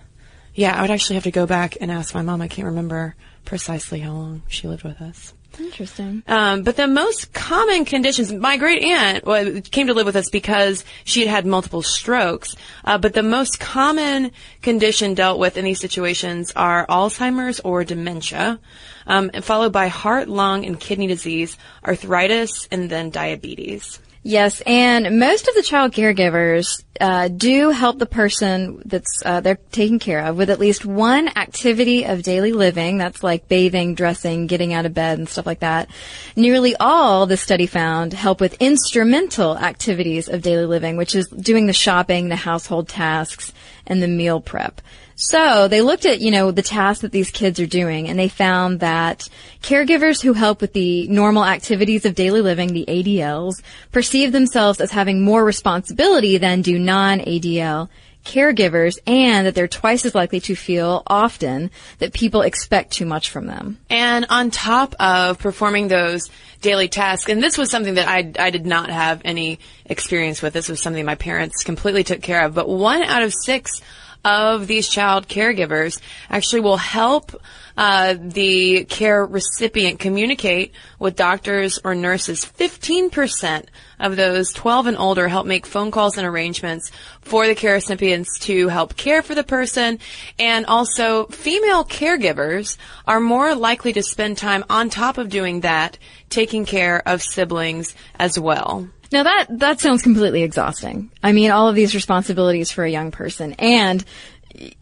yeah, 0.54 0.78
I 0.78 0.82
would 0.82 0.92
actually 0.92 1.16
have 1.16 1.24
to 1.24 1.32
go 1.32 1.46
back 1.46 1.78
and 1.82 1.92
ask 1.92 2.14
my 2.14 2.22
mom. 2.22 2.42
I 2.42 2.48
can't 2.48 2.68
remember 2.68 3.16
precisely 3.46 4.00
how 4.00 4.12
long 4.12 4.44
she 4.48 4.68
lived 4.68 4.84
with 4.84 5.02
us. 5.02 5.34
Interesting. 5.60 6.24
Um, 6.28 6.64
but 6.64 6.76
the 6.76 6.88
most 6.88 7.34
common 7.34 7.86
conditions, 7.86 8.32
my 8.32 8.58
great 8.58 8.84
aunt 8.84 9.26
well, 9.26 9.62
came 9.62 9.88
to 9.88 9.94
live 9.94 10.06
with 10.06 10.16
us 10.16 10.30
because 10.30 10.84
she 11.04 11.22
had 11.22 11.30
had 11.30 11.46
multiple 11.46 11.82
strokes. 11.82 12.56
Uh, 12.84 12.98
but 12.98 13.14
the 13.14 13.24
most 13.24 13.60
common 13.60 14.32
condition 14.62 15.14
dealt 15.14 15.40
with 15.40 15.58
in 15.58 15.66
these 15.66 15.80
situations 15.80 16.52
are 16.56 16.86
Alzheimer's 16.88 17.60
or 17.62 17.84
dementia, 17.84 18.60
um, 19.08 19.30
followed 19.42 19.72
by 19.72 19.88
heart, 19.88 20.28
lung, 20.28 20.66
and 20.66 20.80
kidney 20.80 21.08
disease, 21.08 21.58
arthritis, 21.86 22.68
and 22.72 22.90
then 22.90 23.10
diabetes. 23.10 24.00
Yes, 24.24 24.62
and 24.66 25.20
most 25.20 25.48
of 25.48 25.54
the 25.54 25.62
child 25.62 25.92
caregivers 25.92 26.84
uh, 27.00 27.28
do 27.28 27.72
help 27.72 28.00
the 28.00 28.06
person 28.06 28.82
that's 28.86 29.22
uh, 29.26 29.42
they're 29.42 29.60
taking 29.72 30.00
care 30.00 30.26
of 30.26 30.38
with 30.38 30.50
at 30.50 30.60
least 30.60 30.86
one 30.86 31.28
activity 31.38 32.06
of 32.06 32.24
daily 32.24 32.52
living. 32.52 32.98
That's 32.98 33.24
like 33.24 33.48
bathing, 33.48 33.96
dressing, 33.96 34.48
getting 34.48 34.74
out 34.74 34.86
of 34.86 34.94
bed, 34.94 35.18
and 35.18 35.28
stuff 35.28 35.46
like 35.46 35.60
that. 35.60 35.90
Nearly 36.36 36.76
all, 36.78 37.26
the 37.26 37.38
study 37.38 37.66
found, 37.66 38.14
help 38.14 38.40
with 38.40 38.62
instrumental 38.62 39.58
activities 39.58 40.30
of 40.30 40.42
daily 40.42 40.66
living, 40.66 40.98
which 40.98 41.16
is 41.16 41.28
doing 41.28 41.68
the 41.68 41.74
shopping, 41.74 42.30
the 42.30 42.36
household 42.36 42.88
tasks, 42.88 43.52
and 43.86 44.02
the 44.02 44.08
meal 44.08 44.40
prep. 44.40 44.82
So 45.18 45.70
they 45.70 45.82
looked 45.82 46.06
at, 46.06 46.20
you 46.20 46.30
know, 46.30 46.52
the 46.52 46.62
tasks 46.62 47.02
that 47.02 47.14
these 47.14 47.32
kids 47.32 47.58
are 47.62 47.66
doing 47.66 48.10
and 48.10 48.20
they 48.20 48.28
found 48.28 48.82
that 48.82 49.30
caregivers 49.62 50.22
who 50.22 50.34
help 50.34 50.60
with 50.60 50.74
the 50.74 51.08
normal 51.08 51.46
activities 51.46 52.06
of 52.06 52.16
daily 52.16 52.42
living, 52.42 52.74
the 52.74 52.86
ADLs, 52.86 53.62
perceive 53.94 54.34
themselves 54.34 54.82
as 54.82 54.92
having 54.92 55.24
more 55.24 55.46
responsibility 55.46 56.38
than 56.38 56.62
do 56.62 56.78
non-ADL 56.86 57.90
caregivers 58.26 58.98
and 59.06 59.46
that 59.46 59.56
they're 59.56 59.68
twice 59.68 60.04
as 60.04 60.16
likely 60.16 60.40
to 60.42 60.56
feel 60.56 61.04
often 61.08 61.70
that 62.00 62.12
people 62.12 62.42
expect 62.42 62.92
too 62.92 63.06
much 63.06 63.30
from 63.30 63.46
them. 63.46 63.78
And 63.90 64.26
on 64.30 64.52
top 64.52 64.96
of 65.00 65.40
performing 65.40 65.88
those 65.88 66.30
daily 66.62 66.88
tasks, 66.88 67.30
and 67.30 67.42
this 67.42 67.58
was 67.58 67.70
something 67.70 67.94
that 67.94 68.08
I, 68.08 68.32
I 68.38 68.50
did 68.50 68.66
not 68.66 68.90
have 68.90 69.22
any 69.24 69.60
experience 69.86 70.42
with. 70.42 70.54
This 70.54 70.68
was 70.68 70.82
something 70.82 71.06
my 71.06 71.16
parents 71.16 71.64
completely 71.64 72.04
took 72.04 72.22
care 72.22 72.44
of. 72.44 72.56
But 72.56 72.68
one 72.68 73.04
out 73.04 73.22
of 73.22 73.34
six 73.46 73.82
of 74.26 74.66
these 74.66 74.90
child 74.90 75.28
caregivers 75.30 76.02
actually 76.30 76.62
will 76.62 76.78
help 76.78 77.40
uh, 77.78 78.16
the 78.20 78.86
care 78.86 79.26
recipient 79.26 80.00
communicate 80.00 80.74
with 80.98 81.16
doctors 81.16 81.80
or 81.84 81.94
nurses. 81.94 82.44
15% 82.44 83.66
of 84.00 84.16
those 84.16 84.52
12 84.54 84.88
and 84.88 84.98
older 84.98 85.28
help 85.28 85.46
make 85.46 85.66
phone 85.66 85.92
calls 85.92 86.18
and 86.18 86.26
arrangements 86.26 86.92
for 87.22 87.46
the 87.48 87.56
care 87.56 87.74
recipients 87.74 88.40
to 88.40 88.68
help 88.70 88.96
care 88.96 89.22
for 89.22 89.36
the 89.36 89.44
person. 89.44 90.00
And 90.40 90.66
also, 90.66 91.28
female 91.28 91.86
caregivers 91.86 92.78
are 93.06 93.20
more 93.20 93.54
likely 93.56 93.94
to 93.94 94.04
spend 94.04 94.38
time 94.38 94.64
on 94.70 94.90
top 94.90 95.18
of 95.18 95.30
doing 95.30 95.62
that, 95.62 95.98
taking 96.30 96.66
care 96.66 97.08
of 97.08 97.22
siblings 97.22 97.94
as 98.18 98.40
well. 98.40 98.90
Now 99.16 99.24
that 99.24 99.46
that 99.60 99.80
sounds 99.80 100.02
completely 100.02 100.44
exhausting. 100.44 101.10
I 101.24 101.32
mean, 101.32 101.50
all 101.50 101.70
of 101.70 101.76
these 101.76 101.96
responsibilities 101.96 102.70
for 102.70 102.84
a 102.84 102.92
young 102.92 103.12
person, 103.12 103.54
and 103.54 104.04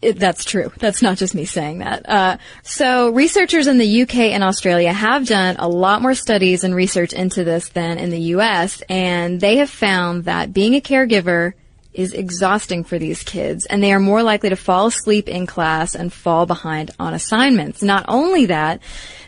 it, 0.02 0.18
that's 0.18 0.44
true. 0.44 0.72
That's 0.78 1.02
not 1.02 1.18
just 1.18 1.36
me 1.36 1.44
saying 1.44 1.78
that. 1.78 2.08
Uh, 2.08 2.36
so 2.64 3.10
researchers 3.10 3.68
in 3.68 3.78
the 3.78 4.02
UK 4.02 4.16
and 4.34 4.42
Australia 4.42 4.92
have 4.92 5.28
done 5.28 5.54
a 5.60 5.68
lot 5.68 6.02
more 6.02 6.16
studies 6.16 6.64
and 6.64 6.74
research 6.74 7.12
into 7.12 7.44
this 7.44 7.68
than 7.68 7.98
in 7.98 8.10
the 8.10 8.20
US, 8.34 8.82
and 8.88 9.40
they 9.40 9.58
have 9.58 9.70
found 9.70 10.24
that 10.24 10.52
being 10.52 10.74
a 10.74 10.80
caregiver 10.80 11.52
is 11.94 12.12
exhausting 12.12 12.84
for 12.84 12.98
these 12.98 13.22
kids, 13.22 13.66
and 13.66 13.82
they 13.82 13.92
are 13.92 14.00
more 14.00 14.22
likely 14.22 14.50
to 14.50 14.56
fall 14.56 14.86
asleep 14.86 15.28
in 15.28 15.46
class 15.46 15.94
and 15.94 16.12
fall 16.12 16.44
behind 16.44 16.90
on 16.98 17.14
assignments. 17.14 17.82
Not 17.82 18.04
only 18.08 18.46
that, 18.46 18.80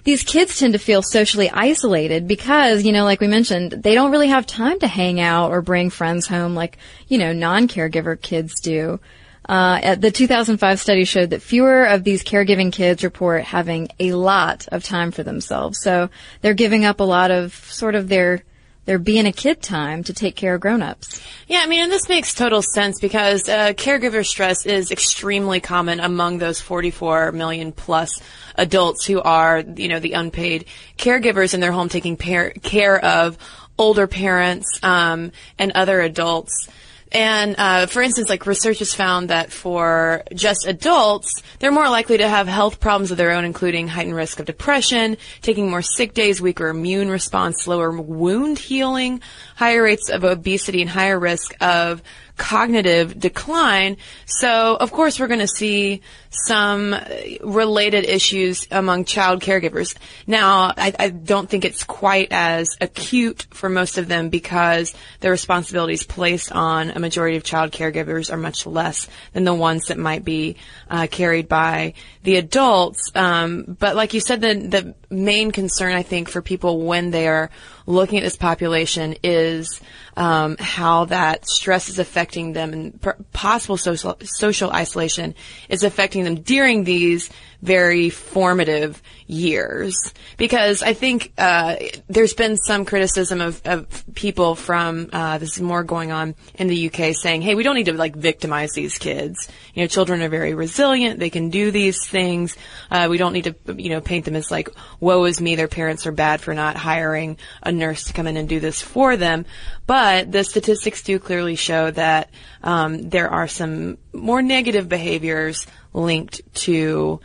these 0.05 0.23
kids 0.23 0.59
tend 0.59 0.73
to 0.75 0.79
feel 0.79 1.03
socially 1.03 1.49
isolated 1.51 2.29
because, 2.29 2.85
you 2.85 2.93
know, 2.93 3.05
like 3.05 3.21
we 3.21 3.29
mentioned, 3.29 3.73
they 3.73 3.95
don't 3.95 4.11
really 4.11 4.29
have 4.29 4.47
time 4.47 4.79
to 4.81 4.87
hang 4.87 5.21
out 5.21 5.51
or 5.51 5.63
bring 5.63 5.91
friends 5.91 6.27
home 6.27 6.55
like, 6.55 6.77
you 7.09 7.19
know, 7.19 7.33
non-caregiver 7.33 8.21
kids 8.21 8.61
do. 8.61 9.01
Uh, 9.49 9.95
the 9.95 10.11
2005 10.11 10.81
study 10.81 11.05
showed 11.05 11.31
that 11.31 11.43
fewer 11.43 11.85
of 11.85 12.03
these 12.03 12.25
caregiving 12.25 12.73
kids 12.73 13.05
report 13.05 13.45
having 13.45 13.89
a 14.01 14.13
lot 14.13 14.67
of 14.73 14.83
time 14.83 15.13
for 15.13 15.23
themselves. 15.23 15.81
So 15.81 16.11
they're 16.41 16.55
giving 16.55 16.85
up 16.85 16.99
a 16.99 17.05
lot 17.05 17.31
of 17.31 17.55
sort 17.55 17.95
of 17.95 18.09
their 18.09 18.43
their 18.87 18.99
being 18.99 19.27
a 19.27 19.33
kid 19.33 19.61
time 19.61 20.03
to 20.05 20.15
take 20.15 20.37
care 20.37 20.55
of 20.55 20.61
grown-ups. 20.61 21.21
Yeah, 21.49 21.61
I 21.63 21.67
mean, 21.67 21.81
and 21.81 21.93
this 21.93 22.09
makes 22.09 22.35
total 22.35 22.63
sense 22.63 22.99
because 23.01 23.49
uh, 23.49 23.73
caregiver 23.75 24.25
stress 24.25 24.65
is 24.65 24.91
extremely 24.91 25.61
common 25.61 26.01
among 26.01 26.39
those 26.39 26.61
44 26.61 27.33
million 27.33 27.73
plus 27.73 28.21
adults 28.57 29.05
who 29.05 29.21
are, 29.21 29.61
you 29.61 29.89
know, 29.89 30.01
the 30.01 30.13
unpaid 30.13 30.65
caregivers 30.97 31.53
in 31.53 31.61
their 31.61 31.73
home 31.73 31.89
taking 31.89 32.17
par- 32.17 32.53
care 32.63 33.05
of 33.05 33.37
older 33.79 34.07
parents 34.07 34.67
um, 34.83 35.33
and 35.59 35.73
other 35.73 36.01
adults. 36.01 36.69
And 37.13 37.55
uh, 37.59 37.87
for 37.87 38.03
instance, 38.03 38.29
like 38.29 38.47
research 38.47 38.81
has 38.81 38.95
found 38.95 39.31
that 39.31 39.53
for 39.53 40.25
just 40.35 40.67
adults, 40.67 41.43
they're 41.59 41.71
more 41.71 41.89
likely 41.89 42.19
to 42.19 42.29
have 42.29 42.49
health 42.49 42.81
problems 42.81 43.11
of 43.11 43.17
their 43.17 43.31
own, 43.31 43.45
including 43.45 43.89
heightened 43.89 44.17
risk 44.17 44.41
of 44.41 44.47
depression, 44.47 45.17
taking 45.41 45.71
more 45.71 45.83
sick 45.83 46.15
days, 46.15 46.41
weaker 46.41 46.69
immune 46.69 47.09
response, 47.09 47.63
slower 47.63 47.91
wound 47.93 48.59
healing, 48.59 49.21
higher 49.55 49.83
rates 49.83 50.11
of 50.11 50.25
obesity, 50.25 50.81
and 50.81 50.91
higher 50.91 51.19
risk 51.19 51.55
of 51.61 52.03
cognitive 52.37 53.19
decline. 53.19 53.97
So, 54.27 54.77
of 54.77 54.93
course, 54.93 55.19
we're 55.19 55.27
going 55.27 55.41
to 55.41 55.49
see 55.49 56.03
some 56.31 56.95
related 57.43 58.05
issues 58.05 58.67
among 58.71 59.05
child 59.05 59.41
caregivers. 59.41 59.97
Now, 60.27 60.73
I, 60.77 60.93
I, 60.99 61.09
don't 61.09 61.49
think 61.49 61.65
it's 61.65 61.83
quite 61.83 62.29
as 62.31 62.77
acute 62.81 63.47
for 63.51 63.69
most 63.71 63.97
of 63.97 64.07
them 64.07 64.29
because 64.29 64.95
the 65.21 65.31
responsibilities 65.31 66.05
placed 66.05 66.53
on 66.53 66.91
a 66.91 66.99
majority 66.99 67.37
of 67.37 67.45
child 67.45 67.73
caregivers 67.73 68.31
are 68.31 68.37
much 68.37 68.67
less 68.67 69.09
than 69.33 69.45
the 69.45 69.55
ones 69.55 69.87
that 69.87 69.97
might 69.97 70.25
be 70.25 70.57
uh, 70.91 71.07
carried 71.11 71.49
by 71.49 71.95
the 72.23 72.37
adults. 72.37 73.11
Um, 73.15 73.77
but 73.79 73.97
like 73.97 74.13
you 74.13 74.21
said, 74.21 74.41
the 74.41 74.55
the 74.55 74.95
main 75.09 75.53
concern 75.53 75.95
I 75.95 76.03
think 76.03 76.29
for 76.29 76.43
people 76.43 76.83
when 76.83 77.11
they 77.11 77.29
are 77.29 77.51
looking 77.87 78.19
at 78.19 78.25
this 78.25 78.37
population 78.37 79.15
is 79.23 79.81
um, 80.17 80.57
how 80.59 81.07
that 81.07 81.49
stress 81.49 81.89
is 81.89 81.99
affecting 81.99 82.53
them 82.53 82.73
and 82.73 83.01
possible 83.33 83.77
social 83.77 84.17
social 84.23 84.71
isolation 84.71 85.35
is 85.69 85.85
affecting 85.85 86.25
them 86.25 86.37
during 86.37 86.85
these 86.85 87.31
very 87.63 88.11
formative 88.11 89.03
years. 89.27 90.13
Because 90.37 90.83
I 90.83 90.93
think 90.93 91.33
uh, 91.39 91.77
there's 92.09 92.35
been 92.35 92.57
some 92.57 92.85
criticism 92.85 93.41
of, 93.41 93.61
of 93.65 94.05
people 94.15 94.55
from 94.55 95.09
uh, 95.13 95.39
this 95.39 95.57
is 95.57 95.63
more 95.63 95.83
going 95.83 96.13
on 96.13 96.35
in 96.55 96.69
the 96.69 96.89
UK 96.89 97.15
saying, 97.15 97.43
"Hey, 97.43 97.55
we 97.55 97.63
don't 97.63 97.75
need 97.75 97.87
to 97.87 97.93
like 97.93 98.17
victimize 98.17 98.73
these 98.73 98.99
kids. 98.99 99.49
You 99.75 99.83
know, 99.83 99.89
children 99.89 100.23
are 100.23 100.29
very 100.29 100.55
resilient; 100.55 101.19
they 101.19 101.31
can 101.31 101.51
do 101.51 101.71
these 101.71 102.07
things. 102.07 102.57
Uh, 102.91 103.09
we 103.11 103.19
don't 103.19 103.33
need 103.33 103.45
to, 103.45 103.75
you 103.75 103.91
know, 103.91 104.01
paint 104.01 104.25
them 104.25 104.37
as 104.37 104.51
like, 104.51 104.69
woe 105.01 105.25
is 105.25 105.41
me, 105.41 105.57
their 105.57 105.69
parents 105.69 106.07
are 106.07 106.13
bad 106.13 106.41
for 106.41 106.55
not 106.55 106.77
hiring 106.77 107.39
a 107.63 107.73
nurse 107.73 108.05
to 108.05 108.13
come 108.13 108.27
in 108.27 108.37
and 108.37 108.49
do 108.49 108.61
this 108.61 108.81
for 108.81 109.17
them." 109.17 109.47
But 109.87 110.33
the 110.33 110.45
statistics 110.45 111.03
do 111.03 111.19
clearly 111.19 111.55
show 111.55 111.91
that 111.93 112.31
um, 112.63 113.09
there 113.09 113.31
are 113.31 113.47
some 113.47 113.99
more 114.17 114.43
negative 114.43 114.89
behaviors 114.89 115.67
linked 115.93 116.41
to 116.55 117.21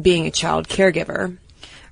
being 0.00 0.26
a 0.26 0.30
child 0.30 0.68
caregiver. 0.68 1.36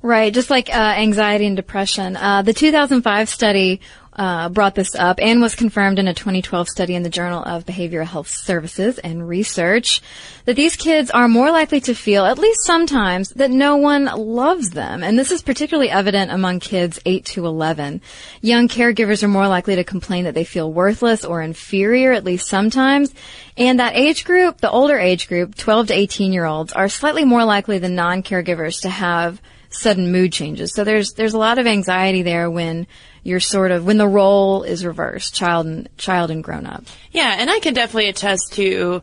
Right, 0.02 0.32
just 0.32 0.50
like 0.50 0.68
uh, 0.68 0.72
anxiety 0.72 1.46
and 1.46 1.56
depression. 1.56 2.16
Uh, 2.16 2.42
the 2.42 2.52
2005 2.52 3.28
study 3.28 3.80
uh, 4.16 4.48
brought 4.48 4.74
this 4.74 4.94
up 4.94 5.20
and 5.20 5.40
was 5.40 5.54
confirmed 5.54 5.98
in 5.98 6.08
a 6.08 6.14
2012 6.14 6.68
study 6.68 6.94
in 6.94 7.02
the 7.02 7.10
Journal 7.10 7.42
of 7.44 7.66
Behavioral 7.66 8.06
Health 8.06 8.28
Services 8.28 8.98
and 8.98 9.28
Research 9.28 10.00
that 10.46 10.56
these 10.56 10.74
kids 10.74 11.10
are 11.10 11.28
more 11.28 11.50
likely 11.50 11.80
to 11.82 11.94
feel, 11.94 12.24
at 12.24 12.38
least 12.38 12.64
sometimes, 12.64 13.28
that 13.30 13.50
no 13.50 13.76
one 13.76 14.06
loves 14.06 14.70
them. 14.70 15.02
And 15.02 15.18
this 15.18 15.30
is 15.30 15.42
particularly 15.42 15.90
evident 15.90 16.30
among 16.30 16.60
kids 16.60 16.98
8 17.04 17.24
to 17.26 17.46
11. 17.46 18.00
Young 18.40 18.68
caregivers 18.68 19.22
are 19.22 19.28
more 19.28 19.48
likely 19.48 19.76
to 19.76 19.84
complain 19.84 20.24
that 20.24 20.34
they 20.34 20.44
feel 20.44 20.72
worthless 20.72 21.24
or 21.24 21.42
inferior, 21.42 22.12
at 22.12 22.24
least 22.24 22.48
sometimes. 22.48 23.12
And 23.58 23.80
that 23.80 23.96
age 23.96 24.24
group, 24.24 24.58
the 24.58 24.70
older 24.70 24.98
age 24.98 25.28
group, 25.28 25.54
12 25.56 25.88
to 25.88 25.94
18 25.94 26.32
year 26.32 26.46
olds, 26.46 26.72
are 26.72 26.88
slightly 26.88 27.24
more 27.24 27.44
likely 27.44 27.78
than 27.78 27.94
non-caregivers 27.94 28.80
to 28.82 28.88
have 28.88 29.42
sudden 29.68 30.10
mood 30.10 30.32
changes. 30.32 30.72
So 30.74 30.84
there's 30.84 31.12
there's 31.12 31.34
a 31.34 31.38
lot 31.38 31.58
of 31.58 31.66
anxiety 31.66 32.22
there 32.22 32.50
when 32.50 32.86
you're 33.26 33.40
sort 33.40 33.72
of 33.72 33.84
when 33.84 33.98
the 33.98 34.06
role 34.06 34.62
is 34.62 34.84
reversed, 34.84 35.34
child 35.34 35.66
and 35.66 35.88
child 35.98 36.30
and 36.30 36.44
grown 36.44 36.64
up. 36.64 36.84
Yeah, 37.10 37.34
and 37.38 37.50
I 37.50 37.58
can 37.58 37.74
definitely 37.74 38.08
attest 38.08 38.52
to 38.52 39.02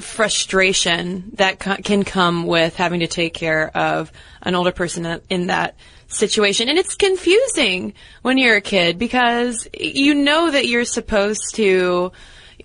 frustration 0.00 1.30
that 1.34 1.60
can 1.60 2.02
come 2.02 2.46
with 2.46 2.74
having 2.74 3.00
to 3.00 3.06
take 3.06 3.34
care 3.34 3.70
of 3.76 4.10
an 4.42 4.56
older 4.56 4.72
person 4.72 5.20
in 5.30 5.46
that 5.46 5.76
situation. 6.08 6.68
And 6.68 6.78
it's 6.78 6.96
confusing 6.96 7.94
when 8.22 8.36
you're 8.36 8.56
a 8.56 8.60
kid 8.60 8.98
because 8.98 9.68
you 9.78 10.14
know 10.14 10.50
that 10.50 10.66
you're 10.66 10.84
supposed 10.84 11.54
to 11.54 12.10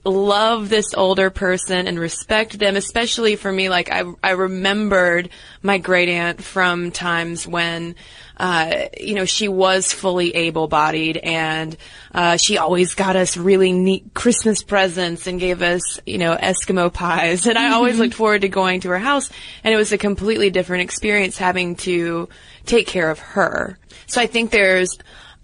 love 0.04 0.70
this 0.70 0.94
older 0.96 1.30
person 1.30 1.88
and 1.88 2.00
respect 2.00 2.58
them, 2.58 2.75
especially 2.75 3.36
for 3.36 3.51
me. 3.51 3.70
Like 3.70 3.92
I, 3.92 4.04
I 4.24 4.32
remembered 4.32 5.30
my 5.62 5.77
great 5.77 6.10
aunt 6.10 6.44
from 6.44 6.92
times 6.92 7.48
when, 7.48 7.96
uh, 8.38 8.88
you 9.00 9.15
know, 9.15 9.25
she 9.25 9.48
was 9.48 9.91
fully 9.91 10.36
able-bodied 10.36 11.17
and, 11.17 11.75
uh, 12.13 12.38
she 12.38 12.58
always 12.58 12.96
got 12.96 13.15
us 13.15 13.36
really 13.38 13.72
neat 13.72 14.13
Christmas 14.13 14.63
presents 14.63 15.27
and 15.27 15.39
gave 15.39 15.62
us, 15.62 16.00
you 16.06 16.17
know, 16.17 16.36
Eskimo 16.36 16.94
pies. 16.94 17.46
And 17.48 17.58
I 17.58 17.72
always 17.72 17.94
mm-hmm. 17.94 18.03
looked 18.03 18.15
forward 18.15 18.41
to 18.41 18.50
going 18.50 18.82
to 18.82 18.89
her 18.89 19.00
house 19.00 19.29
and 19.63 19.74
it 19.74 19.77
was 19.77 19.91
a 19.91 19.98
completely 19.98 20.50
different 20.50 20.84
experience 20.84 21.38
having 21.38 21.75
to 21.77 22.29
take 22.65 22.88
care 22.88 23.10
of 23.10 23.20
her. 23.20 23.77
So 24.06 24.22
I 24.22 24.27
think 24.27 24.51
there's, 24.51 24.98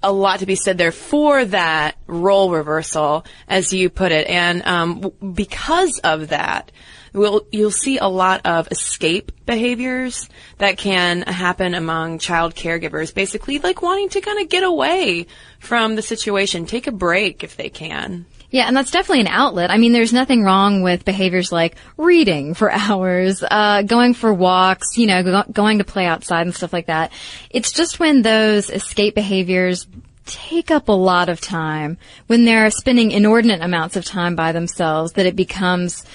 a 0.03 0.11
lot 0.11 0.39
to 0.39 0.45
be 0.45 0.55
said 0.55 0.77
there 0.77 0.91
for 0.91 1.45
that 1.45 1.95
role 2.07 2.51
reversal, 2.51 3.25
as 3.47 3.71
you 3.71 3.89
put 3.89 4.11
it. 4.11 4.27
And 4.27 4.61
um, 4.65 5.13
because 5.33 5.99
of 5.99 6.27
that, 6.27 6.71
we'll, 7.13 7.45
you'll 7.51 7.71
see 7.71 7.97
a 7.97 8.07
lot 8.07 8.41
of 8.45 8.67
escape 8.71 9.31
behaviors 9.45 10.29
that 10.57 10.77
can 10.77 11.21
happen 11.21 11.73
among 11.73 12.19
child 12.19 12.55
caregivers, 12.55 13.13
basically 13.13 13.59
like 13.59 13.81
wanting 13.81 14.09
to 14.09 14.21
kind 14.21 14.41
of 14.41 14.49
get 14.49 14.63
away 14.63 15.27
from 15.59 15.95
the 15.95 16.01
situation, 16.01 16.65
take 16.65 16.87
a 16.87 16.91
break 16.91 17.43
if 17.43 17.55
they 17.55 17.69
can. 17.69 18.25
Yeah, 18.53 18.67
and 18.67 18.77
that's 18.77 18.91
definitely 18.91 19.21
an 19.21 19.27
outlet. 19.27 19.71
I 19.71 19.77
mean, 19.77 19.93
there's 19.93 20.13
nothing 20.13 20.43
wrong 20.43 20.83
with 20.83 21.05
behaviors 21.05 21.51
like 21.51 21.75
reading 21.97 22.53
for 22.53 22.71
hours, 22.71 23.43
uh, 23.49 23.81
going 23.81 24.13
for 24.13 24.31
walks, 24.31 24.95
you 24.95 25.07
know, 25.07 25.23
go- 25.23 25.51
going 25.51 25.79
to 25.79 25.83
play 25.83 26.05
outside 26.05 26.43
and 26.43 26.53
stuff 26.55 26.71
like 26.71 26.85
that. 26.85 27.11
It's 27.49 27.71
just 27.71 27.99
when 27.99 28.21
those 28.21 28.69
escape 28.69 29.15
behaviors 29.15 29.87
take 30.25 30.69
up 30.69 30.87
a 30.87 30.91
lot 30.91 31.29
of 31.29 31.41
time, 31.41 31.97
when 32.27 32.45
they're 32.45 32.69
spending 32.69 33.09
inordinate 33.11 33.61
amounts 33.61 33.95
of 33.95 34.05
time 34.05 34.35
by 34.35 34.51
themselves, 34.51 35.13
that 35.13 35.25
it 35.25 35.35
becomes 35.35 36.05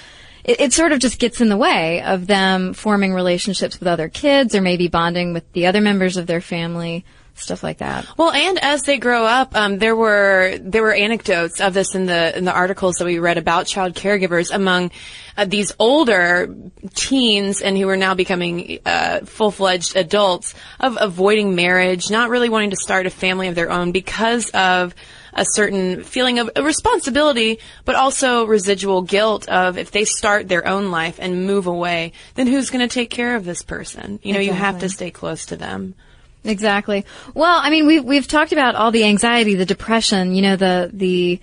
it, 0.43 0.59
it 0.59 0.73
sort 0.73 0.91
of 0.91 0.99
just 0.99 1.19
gets 1.19 1.41
in 1.41 1.49
the 1.49 1.57
way 1.57 2.01
of 2.01 2.27
them 2.27 2.73
forming 2.73 3.13
relationships 3.13 3.79
with 3.79 3.87
other 3.87 4.09
kids 4.09 4.55
or 4.55 4.61
maybe 4.61 4.87
bonding 4.87 5.33
with 5.33 5.51
the 5.53 5.67
other 5.67 5.81
members 5.81 6.17
of 6.17 6.27
their 6.27 6.41
family 6.41 7.05
stuff 7.41 7.63
like 7.63 7.77
that. 7.79 8.05
Well, 8.17 8.31
and 8.31 8.59
as 8.61 8.83
they 8.83 8.97
grow 8.97 9.25
up, 9.25 9.55
um, 9.55 9.77
there 9.77 9.95
were 9.95 10.57
there 10.61 10.83
were 10.83 10.93
anecdotes 10.93 11.61
of 11.61 11.73
this 11.73 11.95
in 11.95 12.05
the 12.05 12.37
in 12.37 12.45
the 12.45 12.53
articles 12.53 12.95
that 12.95 13.05
we 13.05 13.19
read 13.19 13.37
about 13.37 13.65
child 13.65 13.95
caregivers 13.95 14.53
among 14.53 14.91
uh, 15.37 15.45
these 15.45 15.73
older 15.79 16.53
teens 16.95 17.61
and 17.61 17.77
who 17.77 17.87
are 17.89 17.97
now 17.97 18.13
becoming 18.13 18.79
uh, 18.85 19.21
full 19.21 19.51
fledged 19.51 19.95
adults 19.95 20.53
of 20.79 20.97
avoiding 20.99 21.55
marriage, 21.55 22.11
not 22.11 22.29
really 22.29 22.49
wanting 22.49 22.71
to 22.71 22.77
start 22.77 23.05
a 23.05 23.09
family 23.09 23.47
of 23.47 23.55
their 23.55 23.71
own 23.71 23.91
because 23.91 24.49
of 24.49 24.93
a 25.33 25.45
certain 25.45 26.03
feeling 26.03 26.39
of 26.39 26.49
responsibility, 26.61 27.59
but 27.85 27.95
also 27.95 28.45
residual 28.45 29.01
guilt 29.01 29.47
of 29.49 29.77
if 29.77 29.91
they 29.91 30.05
start 30.05 30.47
their 30.47 30.67
own 30.67 30.91
life 30.91 31.17
and 31.19 31.45
move 31.45 31.67
away, 31.67 32.13
then 32.35 32.47
who's 32.47 32.69
going 32.69 32.87
to 32.87 32.93
take 32.93 33.09
care 33.09 33.35
of 33.35 33.45
this 33.45 33.63
person? 33.63 34.19
You 34.23 34.33
know, 34.33 34.39
exactly. 34.39 34.45
you 34.45 34.53
have 34.53 34.79
to 34.79 34.89
stay 34.89 35.11
close 35.11 35.45
to 35.47 35.55
them. 35.55 35.95
Exactly. 36.43 37.05
Well, 37.33 37.59
I 37.61 37.69
mean, 37.69 37.85
we've 37.85 38.03
we've 38.03 38.27
talked 38.27 38.53
about 38.53 38.75
all 38.75 38.91
the 38.91 39.03
anxiety, 39.03 39.55
the 39.55 39.65
depression, 39.65 40.35
you 40.35 40.41
know, 40.41 40.55
the 40.55 40.89
the 40.93 41.39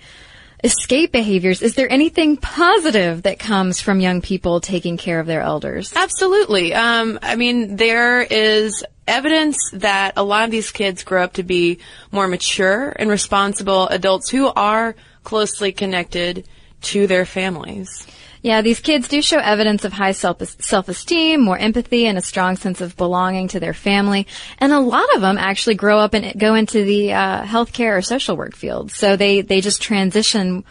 escape 0.63 1.11
behaviors. 1.11 1.61
Is 1.61 1.75
there 1.75 1.91
anything 1.91 2.37
positive 2.37 3.23
that 3.23 3.39
comes 3.39 3.79
from 3.79 3.99
young 3.99 4.21
people 4.21 4.59
taking 4.59 4.97
care 4.97 5.19
of 5.19 5.27
their 5.27 5.41
elders? 5.41 5.93
Absolutely. 5.95 6.73
Um, 6.73 7.19
I 7.21 7.35
mean, 7.35 7.75
there 7.75 8.21
is 8.21 8.83
evidence 9.07 9.57
that 9.73 10.13
a 10.17 10.23
lot 10.23 10.45
of 10.45 10.51
these 10.51 10.71
kids 10.71 11.03
grow 11.03 11.23
up 11.23 11.33
to 11.33 11.43
be 11.43 11.79
more 12.11 12.27
mature 12.27 12.93
and 12.97 13.09
responsible 13.09 13.87
adults 13.87 14.29
who 14.29 14.47
are 14.47 14.95
closely 15.23 15.71
connected 15.71 16.47
to 16.81 17.07
their 17.07 17.25
families. 17.25 18.07
Yeah, 18.41 18.61
these 18.61 18.79
kids 18.79 19.07
do 19.07 19.21
show 19.21 19.39
evidence 19.39 19.83
of 19.83 19.93
high 19.93 20.11
self 20.11 20.41
self-esteem, 20.61 21.41
more 21.41 21.57
empathy, 21.57 22.05
and 22.05 22.17
a 22.17 22.21
strong 22.21 22.55
sense 22.55 22.81
of 22.81 22.95
belonging 22.95 23.47
to 23.49 23.59
their 23.59 23.73
family. 23.73 24.27
And 24.59 24.71
a 24.71 24.79
lot 24.79 25.13
of 25.15 25.21
them 25.21 25.37
actually 25.37 25.75
grow 25.75 25.99
up 25.99 26.13
and 26.13 26.39
go 26.39 26.55
into 26.55 26.83
the 26.83 27.13
uh, 27.13 27.43
healthcare 27.43 27.97
or 27.97 28.01
social 28.01 28.37
work 28.37 28.55
field. 28.55 28.91
So 28.91 29.15
they 29.15 29.41
they 29.41 29.61
just 29.61 29.81
transition 29.81 30.63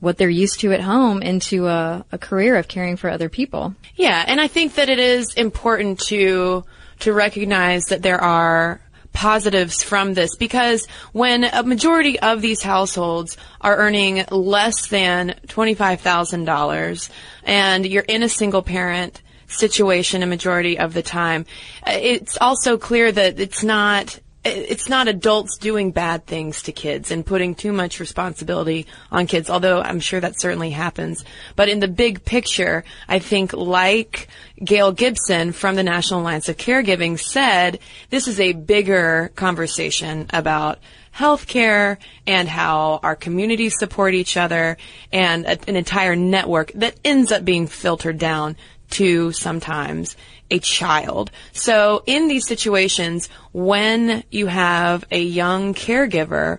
what 0.00 0.18
they're 0.18 0.28
used 0.28 0.58
to 0.60 0.72
at 0.72 0.80
home 0.80 1.22
into 1.22 1.68
a, 1.68 2.04
a 2.10 2.18
career 2.18 2.56
of 2.56 2.66
caring 2.66 2.96
for 2.96 3.08
other 3.08 3.28
people. 3.28 3.76
Yeah, 3.94 4.24
and 4.26 4.40
I 4.40 4.48
think 4.48 4.74
that 4.74 4.88
it 4.88 4.98
is 4.98 5.34
important 5.34 6.00
to 6.06 6.64
to 7.00 7.12
recognize 7.12 7.84
that 7.84 8.02
there 8.02 8.20
are 8.20 8.80
positives 9.12 9.82
from 9.82 10.14
this 10.14 10.36
because 10.36 10.86
when 11.12 11.44
a 11.44 11.62
majority 11.62 12.18
of 12.20 12.40
these 12.40 12.62
households 12.62 13.36
are 13.60 13.76
earning 13.76 14.24
less 14.30 14.88
than 14.88 15.34
$25,000 15.48 17.10
and 17.44 17.86
you're 17.86 18.02
in 18.02 18.22
a 18.22 18.28
single 18.28 18.62
parent 18.62 19.22
situation 19.48 20.22
a 20.22 20.26
majority 20.26 20.78
of 20.78 20.94
the 20.94 21.02
time, 21.02 21.44
it's 21.86 22.38
also 22.40 22.78
clear 22.78 23.12
that 23.12 23.38
it's 23.38 23.62
not 23.62 24.18
it's 24.44 24.88
not 24.88 25.06
adults 25.06 25.56
doing 25.58 25.92
bad 25.92 26.26
things 26.26 26.62
to 26.62 26.72
kids 26.72 27.10
and 27.10 27.24
putting 27.24 27.54
too 27.54 27.72
much 27.72 28.00
responsibility 28.00 28.86
on 29.10 29.26
kids, 29.26 29.48
although 29.48 29.80
I'm 29.80 30.00
sure 30.00 30.20
that 30.20 30.40
certainly 30.40 30.70
happens. 30.70 31.24
But 31.54 31.68
in 31.68 31.80
the 31.80 31.88
big 31.88 32.24
picture, 32.24 32.84
I 33.08 33.20
think 33.20 33.52
like 33.52 34.28
Gail 34.62 34.90
Gibson 34.92 35.52
from 35.52 35.76
the 35.76 35.84
National 35.84 36.20
Alliance 36.20 36.48
of 36.48 36.56
Caregiving 36.56 37.18
said, 37.20 37.78
this 38.10 38.26
is 38.26 38.40
a 38.40 38.52
bigger 38.52 39.30
conversation 39.36 40.26
about 40.30 40.78
healthcare 41.14 41.98
and 42.26 42.48
how 42.48 42.98
our 43.02 43.14
communities 43.14 43.74
support 43.78 44.14
each 44.14 44.36
other 44.36 44.76
and 45.12 45.44
a, 45.44 45.58
an 45.68 45.76
entire 45.76 46.16
network 46.16 46.72
that 46.72 46.98
ends 47.04 47.30
up 47.30 47.44
being 47.44 47.66
filtered 47.66 48.18
down 48.18 48.56
to 48.92 49.32
sometimes 49.32 50.16
a 50.50 50.58
child. 50.58 51.30
So 51.52 52.02
in 52.06 52.28
these 52.28 52.46
situations, 52.46 53.28
when 53.52 54.22
you 54.30 54.46
have 54.46 55.04
a 55.10 55.20
young 55.20 55.74
caregiver, 55.74 56.58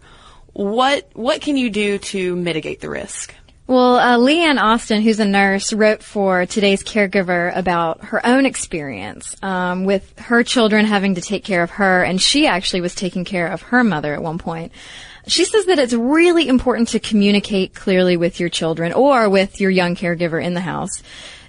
what 0.53 1.09
what 1.13 1.41
can 1.41 1.57
you 1.57 1.69
do 1.69 1.97
to 1.97 2.35
mitigate 2.35 2.81
the 2.81 2.89
risk? 2.89 3.33
Well, 3.65 3.95
uh, 3.95 4.17
Leanne 4.17 4.61
Austin, 4.61 5.01
who's 5.01 5.21
a 5.21 5.25
nurse, 5.25 5.71
wrote 5.71 6.03
for 6.03 6.45
today's 6.45 6.83
caregiver 6.83 7.55
about 7.55 8.03
her 8.05 8.23
own 8.25 8.45
experience 8.45 9.37
um, 9.41 9.85
with 9.85 10.19
her 10.19 10.43
children 10.43 10.85
having 10.85 11.15
to 11.15 11.21
take 11.21 11.45
care 11.45 11.63
of 11.63 11.71
her, 11.71 12.03
and 12.03 12.21
she 12.21 12.45
actually 12.45 12.81
was 12.81 12.93
taking 12.93 13.23
care 13.23 13.47
of 13.47 13.61
her 13.61 13.81
mother 13.81 14.13
at 14.13 14.21
one 14.21 14.37
point. 14.37 14.73
She 15.27 15.45
says 15.45 15.65
that 15.67 15.79
it's 15.79 15.93
really 15.93 16.49
important 16.49 16.89
to 16.89 16.99
communicate 16.99 17.73
clearly 17.73 18.17
with 18.17 18.41
your 18.41 18.49
children 18.49 18.91
or 18.91 19.29
with 19.29 19.61
your 19.61 19.71
young 19.71 19.95
caregiver 19.95 20.43
in 20.43 20.53
the 20.55 20.61
house. 20.61 21.01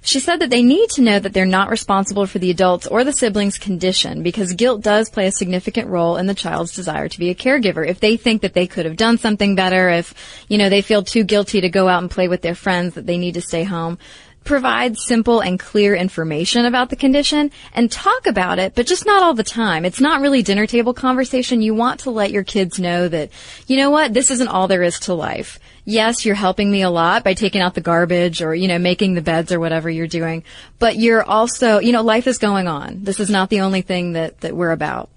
She 0.06 0.20
said 0.20 0.40
that 0.40 0.50
they 0.50 0.62
need 0.62 0.90
to 0.90 1.02
know 1.02 1.18
that 1.18 1.32
they're 1.32 1.46
not 1.46 1.70
responsible 1.70 2.26
for 2.26 2.38
the 2.38 2.50
adult's 2.50 2.86
or 2.86 3.04
the 3.04 3.12
sibling's 3.12 3.56
condition 3.56 4.22
because 4.22 4.52
guilt 4.52 4.82
does 4.82 5.08
play 5.08 5.26
a 5.26 5.32
significant 5.32 5.88
role 5.88 6.18
in 6.18 6.26
the 6.26 6.34
child's 6.34 6.74
desire 6.74 7.08
to 7.08 7.18
be 7.18 7.30
a 7.30 7.34
caregiver. 7.34 7.88
If 7.88 8.00
they 8.00 8.18
think 8.18 8.42
that 8.42 8.52
they 8.52 8.66
could 8.66 8.84
have 8.84 8.98
done 8.98 9.16
something 9.16 9.54
better, 9.54 9.88
if, 9.88 10.12
you 10.46 10.58
know, 10.58 10.68
they 10.68 10.82
feel 10.82 11.02
too 11.02 11.24
guilty 11.24 11.62
to 11.62 11.70
go 11.70 11.88
out 11.88 12.02
and 12.02 12.10
play 12.10 12.28
with 12.28 12.42
their 12.42 12.54
friends, 12.54 12.94
that 12.94 13.06
they 13.06 13.16
need 13.16 13.32
to 13.32 13.40
stay 13.40 13.64
home, 13.64 13.96
provide 14.44 14.96
simple 14.96 15.40
and 15.40 15.58
clear 15.58 15.94
information 15.94 16.64
about 16.64 16.90
the 16.90 16.96
condition 16.96 17.50
and 17.72 17.90
talk 17.90 18.26
about 18.26 18.58
it, 18.58 18.74
but 18.74 18.86
just 18.86 19.06
not 19.06 19.22
all 19.22 19.34
the 19.34 19.42
time. 19.42 19.84
It's 19.84 20.00
not 20.00 20.20
really 20.20 20.42
dinner 20.42 20.66
table 20.66 20.94
conversation. 20.94 21.62
You 21.62 21.74
want 21.74 22.00
to 22.00 22.10
let 22.10 22.30
your 22.30 22.44
kids 22.44 22.78
know 22.78 23.08
that, 23.08 23.30
you 23.66 23.76
know 23.76 23.90
what, 23.90 24.14
this 24.14 24.30
isn't 24.30 24.48
all 24.48 24.68
there 24.68 24.82
is 24.82 25.00
to 25.00 25.14
life 25.14 25.58
yes, 25.84 26.24
you're 26.24 26.34
helping 26.34 26.70
me 26.70 26.82
a 26.82 26.90
lot 26.90 27.24
by 27.24 27.34
taking 27.34 27.60
out 27.60 27.74
the 27.74 27.80
garbage 27.80 28.42
or, 28.42 28.54
you 28.54 28.68
know, 28.68 28.78
making 28.78 29.14
the 29.14 29.22
beds 29.22 29.52
or 29.52 29.60
whatever 29.60 29.88
you're 29.90 30.06
doing. 30.06 30.44
But 30.78 30.96
you're 30.96 31.22
also, 31.22 31.78
you 31.78 31.92
know, 31.92 32.02
life 32.02 32.26
is 32.26 32.38
going 32.38 32.66
on. 32.66 33.04
This 33.04 33.20
is 33.20 33.30
not 33.30 33.50
the 33.50 33.60
only 33.60 33.82
thing 33.82 34.12
that, 34.12 34.40
that 34.40 34.56
we're 34.56 34.72
about. 34.72 35.10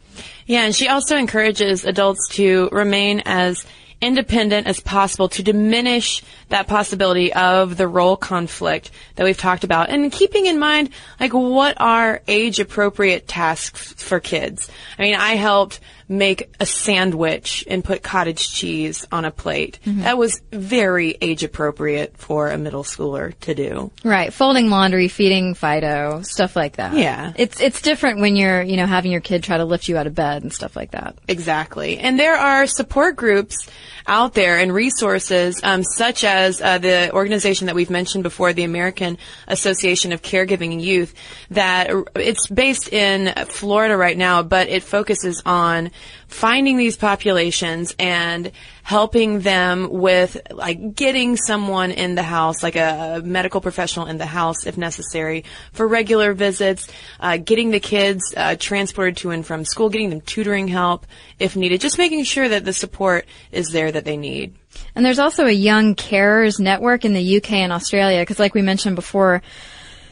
Yeah, 0.46 0.64
and 0.64 0.76
she 0.76 0.88
also 0.88 1.18
encourages 1.18 1.86
adults 1.86 2.30
to 2.34 2.70
remain 2.72 3.22
as 3.26 3.66
independent 4.02 4.68
as 4.68 4.80
possible 4.80 5.28
to 5.30 5.42
diminish 5.42 6.24
that 6.50 6.68
possibility 6.68 7.34
of 7.34 7.78
the 7.78 7.88
role 7.88 8.16
conflict 8.16 8.92
that 9.16 9.24
we've 9.24 9.38
talked 9.38 9.64
about 9.64 9.90
and 9.90 10.12
keeping 10.12 10.46
in 10.46 10.60
mind 10.60 10.90
like 11.20 11.34
what 11.34 11.80
are 11.80 12.22
age 12.28 12.60
appropriate 12.60 13.28
tasks 13.28 13.94
for 13.94 14.20
kids. 14.20 14.70
I 15.00 15.02
mean, 15.02 15.16
I 15.16 15.36
helped 15.36 15.80
make 16.10 16.50
a 16.60 16.66
sandwich 16.66 17.66
and 17.68 17.84
put 17.84 18.02
cottage 18.02 18.52
cheese 18.54 19.06
on 19.12 19.26
a 19.26 19.32
plate. 19.32 19.80
Mm-hmm. 19.86 20.02
That 20.02 20.18
was 20.18 20.42
very 20.52 21.18
age 21.22 21.44
appropriate 21.44 22.18
for 22.18 22.50
a 22.50 22.58
middle 22.58 22.84
schooler 22.84 23.38
to 23.42 23.54
do. 23.54 23.92
Right. 24.04 24.32
Folding 24.32 24.70
laundry, 24.70 25.10
feeding 25.10 25.54
Fido, 25.54 26.22
stuff 26.22 26.56
like 26.56 26.78
that. 26.78 26.96
Yeah. 26.96 27.34
It's, 27.36 27.60
it's 27.60 27.82
different 27.82 28.22
when 28.22 28.36
you're, 28.36 28.62
you 28.62 28.78
know, 28.78 28.86
having 28.86 29.12
your 29.12 29.22
kid 29.22 29.44
try 29.44 29.58
to 29.58 29.66
lift 29.66 29.88
you 29.90 29.98
out 29.98 30.08
of 30.08 30.16
bed 30.16 30.44
and 30.44 30.54
stuff 30.54 30.76
like 30.76 30.92
that. 30.92 31.18
Exactly. 31.28 31.98
And 31.98 32.20
there 32.20 32.38
are 32.38 32.68
support 32.68 33.16
groups 33.16 33.70
out 34.08 34.34
there 34.34 34.58
and 34.58 34.74
resources, 34.74 35.60
um, 35.64 35.84
such 35.84 36.24
as 36.24 36.62
uh, 36.62 36.78
the 36.78 37.12
organization 37.12 37.68
that 37.68 37.76
we've 37.76 37.90
mentioned 37.90 38.24
before, 38.24 38.54
the 38.54 38.64
American 38.64 39.18
Association 39.50 40.14
of 40.14 40.22
Caregiving 40.22 40.82
Youth, 40.82 41.14
that 41.52 41.92
it's 42.16 42.48
based 42.48 42.88
in 42.94 43.34
Florida 43.48 43.98
right 43.98 44.18
now, 44.18 44.44
but 44.44 44.70
it 44.70 44.84
focuses 44.84 45.42
on 45.46 45.92
finding 46.28 46.78
these 46.78 46.98
populations 46.98 47.96
and 47.98 48.52
helping 48.84 49.42
them 49.42 49.90
with 49.90 50.38
like 50.52 50.96
getting 50.96 51.36
someone 51.38 51.92
in 51.92 52.16
the 52.16 52.24
house, 52.24 52.64
like 52.64 52.76
a 52.76 53.22
medical 53.24 53.62
professional 53.62 54.06
in 54.06 54.18
the 54.18 54.26
house 54.26 54.66
if 54.66 54.78
necessary 54.78 55.44
for 55.74 55.88
regular 55.88 56.34
visits, 56.34 56.88
uh, 57.20 57.38
getting 57.38 57.72
the 57.72 57.80
kids 57.80 58.34
uh, 58.36 58.56
transported 58.60 59.18
to 59.18 59.32
and 59.32 59.46
from 59.46 59.66
school, 59.66 59.90
getting 59.90 60.10
them 60.10 60.22
tutoring 60.22 60.68
help 60.68 61.06
if 61.40 61.56
needed, 61.56 61.82
just 61.82 61.98
making 61.98 62.24
sure 62.24 62.48
that 62.48 62.66
the 62.66 62.74
support 62.74 63.26
is 63.52 63.70
there 63.70 63.92
that 63.92 64.06
they 64.06 64.18
need. 64.18 64.54
And 64.96 65.06
there's 65.06 65.20
also 65.20 65.46
a 65.46 65.52
young 65.52 65.96
carers 65.96 66.60
network 66.60 67.06
in 67.06 67.14
the 67.14 67.38
UK 67.38 67.54
and 67.54 67.74
Australia 67.74 68.22
because 68.22 68.40
like 68.40 68.54
we 68.54 68.62
mentioned 68.62 68.96
before, 68.96 69.42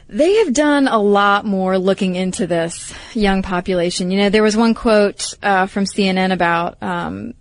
they 0.07 0.35
have 0.35 0.53
done 0.53 0.87
a 0.87 0.99
lot 0.99 1.45
more 1.45 1.77
looking 1.77 2.15
into 2.15 2.45
this 2.45 2.93
young 3.13 3.41
population. 3.41 4.11
You 4.11 4.19
know, 4.19 4.29
there 4.29 4.43
was 4.43 4.55
one 4.55 4.73
quote 4.73 5.33
uh, 5.41 5.65
from 5.65 5.85
CNN 5.85 6.31
about, 6.31 6.81
um, 6.83 7.33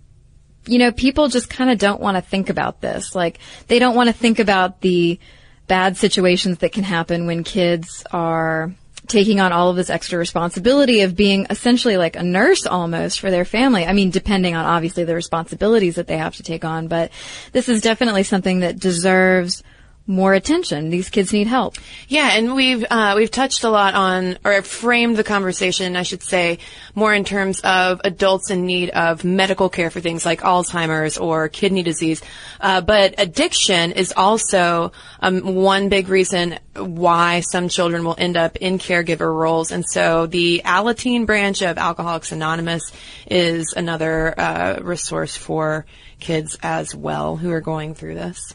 you 0.66 0.78
know, 0.78 0.90
people 0.90 1.28
just 1.28 1.50
kind 1.50 1.70
of 1.70 1.78
don't 1.78 2.00
want 2.00 2.16
to 2.16 2.22
think 2.22 2.48
about 2.48 2.80
this. 2.80 3.14
Like, 3.14 3.38
they 3.68 3.78
don't 3.78 3.94
want 3.94 4.08
to 4.08 4.14
think 4.14 4.38
about 4.38 4.80
the 4.80 5.18
bad 5.66 5.96
situations 5.96 6.58
that 6.58 6.72
can 6.72 6.84
happen 6.84 7.26
when 7.26 7.44
kids 7.44 8.04
are 8.10 8.72
taking 9.06 9.40
on 9.40 9.52
all 9.52 9.68
of 9.68 9.76
this 9.76 9.90
extra 9.90 10.18
responsibility 10.18 11.02
of 11.02 11.14
being 11.14 11.46
essentially 11.50 11.98
like 11.98 12.16
a 12.16 12.22
nurse 12.22 12.66
almost 12.66 13.20
for 13.20 13.30
their 13.30 13.44
family. 13.44 13.84
I 13.84 13.92
mean, 13.92 14.10
depending 14.10 14.54
on 14.54 14.64
obviously 14.64 15.04
the 15.04 15.14
responsibilities 15.14 15.96
that 15.96 16.06
they 16.06 16.16
have 16.16 16.36
to 16.36 16.42
take 16.42 16.64
on, 16.64 16.88
but 16.88 17.10
this 17.52 17.68
is 17.68 17.82
definitely 17.82 18.22
something 18.22 18.60
that 18.60 18.78
deserves 18.78 19.62
more 20.06 20.34
attention. 20.34 20.90
These 20.90 21.08
kids 21.08 21.32
need 21.32 21.46
help. 21.46 21.76
Yeah, 22.08 22.36
and 22.36 22.54
we've 22.54 22.84
uh, 22.90 23.14
we've 23.16 23.30
touched 23.30 23.64
a 23.64 23.70
lot 23.70 23.94
on, 23.94 24.38
or 24.44 24.60
framed 24.62 25.16
the 25.16 25.24
conversation, 25.24 25.96
I 25.96 26.02
should 26.02 26.22
say, 26.22 26.58
more 26.94 27.14
in 27.14 27.24
terms 27.24 27.60
of 27.60 28.02
adults 28.04 28.50
in 28.50 28.66
need 28.66 28.90
of 28.90 29.24
medical 29.24 29.70
care 29.70 29.90
for 29.90 30.00
things 30.00 30.26
like 30.26 30.42
Alzheimer's 30.42 31.16
or 31.16 31.48
kidney 31.48 31.82
disease. 31.82 32.22
Uh, 32.60 32.82
but 32.82 33.14
addiction 33.18 33.92
is 33.92 34.12
also 34.14 34.92
um, 35.20 35.54
one 35.54 35.88
big 35.88 36.08
reason 36.08 36.58
why 36.76 37.40
some 37.40 37.68
children 37.70 38.04
will 38.04 38.16
end 38.18 38.36
up 38.36 38.56
in 38.56 38.78
caregiver 38.78 39.32
roles, 39.34 39.72
and 39.72 39.84
so 39.88 40.26
the 40.26 40.60
Alateen 40.66 41.24
branch 41.24 41.62
of 41.62 41.78
Alcoholics 41.78 42.30
Anonymous 42.30 42.92
is 43.26 43.72
another 43.74 44.38
uh, 44.38 44.80
resource 44.82 45.34
for 45.34 45.86
kids 46.20 46.58
as 46.62 46.94
well 46.94 47.36
who 47.36 47.50
are 47.50 47.62
going 47.62 47.94
through 47.94 48.14
this. 48.14 48.54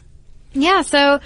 Yeah, 0.52 0.82
so 0.82 1.20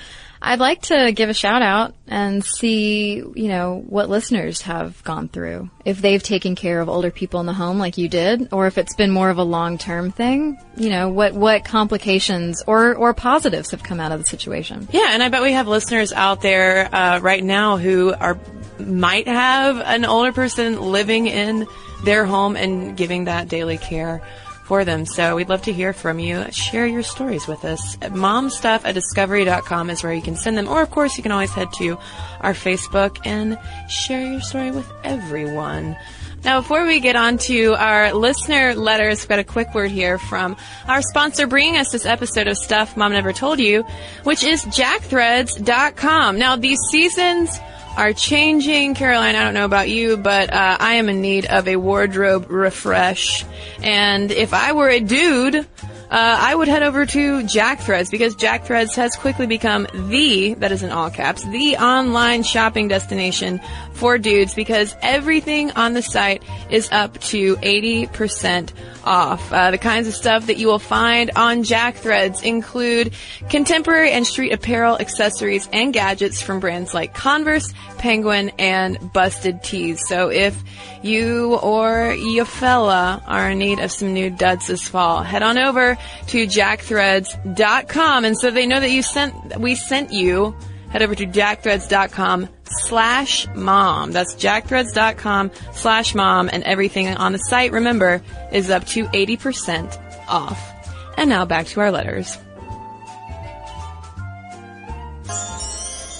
I'd 0.46 0.60
like 0.60 0.82
to 0.82 1.10
give 1.12 1.30
a 1.30 1.34
shout 1.34 1.62
out 1.62 1.94
and 2.06 2.44
see, 2.44 3.16
you 3.16 3.48
know, 3.48 3.82
what 3.88 4.10
listeners 4.10 4.60
have 4.62 5.02
gone 5.02 5.28
through. 5.28 5.70
If 5.86 6.02
they've 6.02 6.22
taken 6.22 6.54
care 6.54 6.80
of 6.80 6.90
older 6.90 7.10
people 7.10 7.40
in 7.40 7.46
the 7.46 7.54
home 7.54 7.78
like 7.78 7.96
you 7.96 8.10
did, 8.10 8.52
or 8.52 8.66
if 8.66 8.76
it's 8.76 8.94
been 8.94 9.10
more 9.10 9.30
of 9.30 9.38
a 9.38 9.42
long-term 9.42 10.12
thing, 10.12 10.58
you 10.76 10.90
know, 10.90 11.08
what, 11.08 11.32
what 11.32 11.64
complications 11.64 12.62
or, 12.66 12.94
or 12.94 13.14
positives 13.14 13.70
have 13.70 13.82
come 13.82 14.00
out 14.00 14.12
of 14.12 14.20
the 14.20 14.26
situation. 14.26 14.86
Yeah, 14.92 15.08
and 15.12 15.22
I 15.22 15.30
bet 15.30 15.40
we 15.40 15.52
have 15.52 15.66
listeners 15.66 16.12
out 16.12 16.42
there, 16.42 16.94
uh, 16.94 17.20
right 17.20 17.42
now 17.42 17.78
who 17.78 18.12
are, 18.12 18.38
might 18.78 19.26
have 19.26 19.78
an 19.78 20.04
older 20.04 20.32
person 20.32 20.78
living 20.92 21.26
in 21.26 21.66
their 22.04 22.26
home 22.26 22.54
and 22.54 22.98
giving 22.98 23.24
that 23.24 23.48
daily 23.48 23.78
care 23.78 24.20
for 24.64 24.84
them. 24.84 25.06
So 25.06 25.36
we'd 25.36 25.48
love 25.48 25.62
to 25.62 25.72
hear 25.72 25.92
from 25.92 26.18
you. 26.18 26.50
Share 26.50 26.86
your 26.86 27.02
stories 27.02 27.46
with 27.46 27.64
us. 27.64 27.96
Momstuff 27.96 28.84
at 28.84 28.94
discovery.com 28.94 29.90
is 29.90 30.02
where 30.02 30.12
you 30.12 30.22
can 30.22 30.36
send 30.36 30.58
them. 30.58 30.68
Or, 30.68 30.82
of 30.82 30.90
course, 30.90 31.16
you 31.16 31.22
can 31.22 31.32
always 31.32 31.52
head 31.52 31.72
to 31.74 31.98
our 32.40 32.54
Facebook 32.54 33.18
and 33.24 33.58
share 33.88 34.26
your 34.26 34.40
story 34.40 34.70
with 34.70 34.90
everyone. 35.04 35.96
Now, 36.44 36.60
before 36.60 36.84
we 36.84 37.00
get 37.00 37.16
on 37.16 37.38
to 37.38 37.74
our 37.74 38.12
listener 38.12 38.74
letters, 38.74 39.22
we've 39.22 39.28
got 39.30 39.38
a 39.38 39.44
quick 39.44 39.74
word 39.74 39.90
here 39.90 40.18
from 40.18 40.56
our 40.86 41.00
sponsor 41.00 41.46
bringing 41.46 41.78
us 41.78 41.90
this 41.90 42.04
episode 42.04 42.48
of 42.48 42.58
Stuff 42.58 42.98
Mom 42.98 43.12
Never 43.12 43.32
Told 43.32 43.60
You, 43.60 43.82
which 44.24 44.44
is 44.44 44.62
jackthreads.com. 44.66 46.38
Now, 46.38 46.56
these 46.56 46.80
seasons 46.90 47.58
are 47.96 48.12
changing. 48.12 48.94
Caroline, 48.94 49.36
I 49.36 49.44
don't 49.44 49.54
know 49.54 49.64
about 49.64 49.88
you, 49.88 50.16
but 50.16 50.52
uh, 50.52 50.76
I 50.80 50.94
am 50.94 51.08
in 51.08 51.20
need 51.20 51.46
of 51.46 51.68
a 51.68 51.76
wardrobe 51.76 52.50
refresh. 52.50 53.44
And 53.82 54.30
if 54.30 54.52
I 54.52 54.72
were 54.72 54.88
a 54.88 55.00
dude, 55.00 55.66
uh, 56.14 56.38
I 56.40 56.54
would 56.54 56.68
head 56.68 56.84
over 56.84 57.04
to 57.06 57.42
Jack 57.42 57.80
Threads 57.80 58.08
because 58.08 58.36
Jack 58.36 58.66
Threads 58.66 58.94
has 58.94 59.16
quickly 59.16 59.48
become 59.48 59.88
the, 59.92 60.54
that 60.54 60.70
is 60.70 60.84
in 60.84 60.92
all 60.92 61.10
caps, 61.10 61.42
the 61.42 61.76
online 61.76 62.44
shopping 62.44 62.86
destination 62.86 63.60
for 63.94 64.16
dudes 64.16 64.54
because 64.54 64.94
everything 65.02 65.72
on 65.72 65.92
the 65.92 66.02
site 66.02 66.44
is 66.70 66.88
up 66.92 67.18
to 67.18 67.56
80% 67.56 68.70
off. 69.04 69.52
Uh, 69.52 69.72
the 69.72 69.78
kinds 69.78 70.06
of 70.06 70.14
stuff 70.14 70.46
that 70.46 70.56
you 70.56 70.68
will 70.68 70.78
find 70.78 71.32
on 71.34 71.64
Jack 71.64 71.96
Threads 71.96 72.42
include 72.42 73.12
contemporary 73.50 74.12
and 74.12 74.24
street 74.24 74.52
apparel, 74.52 74.96
accessories, 74.98 75.68
and 75.72 75.92
gadgets 75.92 76.40
from 76.40 76.60
brands 76.60 76.94
like 76.94 77.12
Converse, 77.14 77.74
Penguin, 77.98 78.52
and 78.60 79.12
Busted 79.12 79.64
Tees. 79.64 80.06
So 80.06 80.30
if 80.30 80.56
you 81.02 81.56
or 81.56 82.14
your 82.14 82.44
fella 82.44 83.22
are 83.26 83.50
in 83.50 83.58
need 83.58 83.80
of 83.80 83.90
some 83.90 84.14
new 84.14 84.30
duds 84.30 84.68
this 84.68 84.88
fall, 84.88 85.22
head 85.22 85.42
on 85.42 85.58
over 85.58 85.98
to 86.28 86.46
jackthreads.com 86.46 88.24
and 88.24 88.38
so 88.38 88.50
they 88.50 88.66
know 88.66 88.80
that 88.80 88.90
you 88.90 89.02
sent, 89.02 89.58
we 89.58 89.74
sent 89.74 90.12
you, 90.12 90.56
head 90.90 91.02
over 91.02 91.14
to 91.14 91.26
jackthreads.com 91.26 92.48
slash 92.64 93.46
mom. 93.54 94.12
That's 94.12 94.34
jackthreads.com 94.34 95.50
slash 95.72 96.14
mom 96.14 96.48
and 96.52 96.62
everything 96.64 97.08
on 97.08 97.32
the 97.32 97.38
site, 97.38 97.72
remember, 97.72 98.22
is 98.52 98.70
up 98.70 98.84
to 98.86 99.04
80% 99.06 100.28
off. 100.28 100.70
And 101.16 101.30
now 101.30 101.44
back 101.44 101.66
to 101.66 101.80
our 101.80 101.90
letters. 101.90 102.38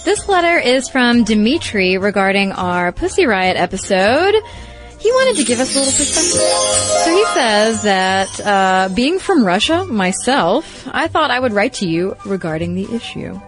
This 0.05 0.27
letter 0.27 0.59
is 0.59 0.87
from 0.87 1.23
Dimitri 1.23 1.97
regarding 1.97 2.51
our 2.51 2.91
Pussy 2.91 3.25
Riot 3.25 3.57
episode. 3.57 4.35
He 5.05 5.11
wanted 5.11 5.35
to 5.35 5.43
give 5.43 5.59
us 5.59 5.75
a 5.75 5.77
little 5.77 5.93
perspective. 5.93 6.41
So 7.03 7.15
he 7.15 7.25
says 7.35 7.83
that, 7.83 8.41
uh, 8.43 8.89
being 8.95 9.19
from 9.19 9.45
Russia 9.45 9.85
myself, 9.85 10.87
I 10.91 11.07
thought 11.07 11.29
I 11.29 11.39
would 11.39 11.53
write 11.53 11.73
to 11.75 11.87
you 11.87 12.17
regarding 12.25 12.73
the 12.73 12.91
issue. 12.91 13.39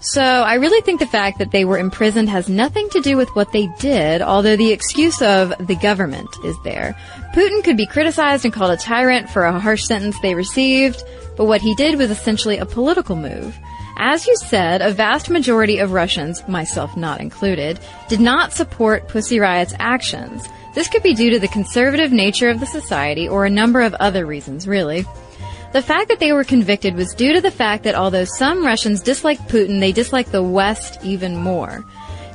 So 0.00 0.22
I 0.22 0.54
really 0.54 0.80
think 0.80 0.98
the 0.98 1.06
fact 1.06 1.40
that 1.40 1.50
they 1.50 1.66
were 1.66 1.76
imprisoned 1.76 2.30
has 2.30 2.48
nothing 2.48 2.88
to 2.88 3.02
do 3.02 3.18
with 3.18 3.28
what 3.36 3.52
they 3.52 3.66
did, 3.78 4.22
although 4.22 4.56
the 4.56 4.72
excuse 4.72 5.20
of 5.20 5.52
the 5.66 5.76
government 5.76 6.30
is 6.42 6.56
there. 6.64 6.96
Putin 7.34 7.62
could 7.62 7.76
be 7.76 7.84
criticized 7.84 8.46
and 8.46 8.54
called 8.54 8.70
a 8.70 8.78
tyrant 8.78 9.28
for 9.28 9.44
a 9.44 9.60
harsh 9.60 9.84
sentence 9.84 10.18
they 10.20 10.34
received, 10.34 11.02
but 11.36 11.44
what 11.44 11.60
he 11.60 11.74
did 11.74 11.98
was 11.98 12.10
essentially 12.10 12.56
a 12.56 12.64
political 12.64 13.14
move. 13.14 13.54
As 13.98 14.26
you 14.26 14.34
said, 14.36 14.80
a 14.80 14.92
vast 14.92 15.28
majority 15.28 15.80
of 15.80 15.92
Russians, 15.92 16.46
myself 16.48 16.96
not 16.96 17.20
included, 17.20 17.78
did 18.08 18.20
not 18.20 18.54
support 18.54 19.08
Pussy 19.08 19.38
Riot's 19.38 19.74
actions. 19.78 20.48
This 20.78 20.86
could 20.86 21.02
be 21.02 21.12
due 21.12 21.30
to 21.30 21.40
the 21.40 21.48
conservative 21.48 22.12
nature 22.12 22.50
of 22.50 22.60
the 22.60 22.66
society 22.66 23.28
or 23.28 23.44
a 23.44 23.50
number 23.50 23.80
of 23.80 23.94
other 23.94 24.24
reasons, 24.24 24.68
really. 24.68 25.04
The 25.72 25.82
fact 25.82 26.06
that 26.06 26.20
they 26.20 26.30
were 26.30 26.44
convicted 26.44 26.94
was 26.94 27.14
due 27.14 27.32
to 27.32 27.40
the 27.40 27.50
fact 27.50 27.82
that 27.82 27.96
although 27.96 28.24
some 28.24 28.64
Russians 28.64 29.02
dislike 29.02 29.40
Putin, 29.48 29.80
they 29.80 29.90
dislike 29.90 30.30
the 30.30 30.40
West 30.40 31.00
even 31.02 31.36
more. 31.36 31.84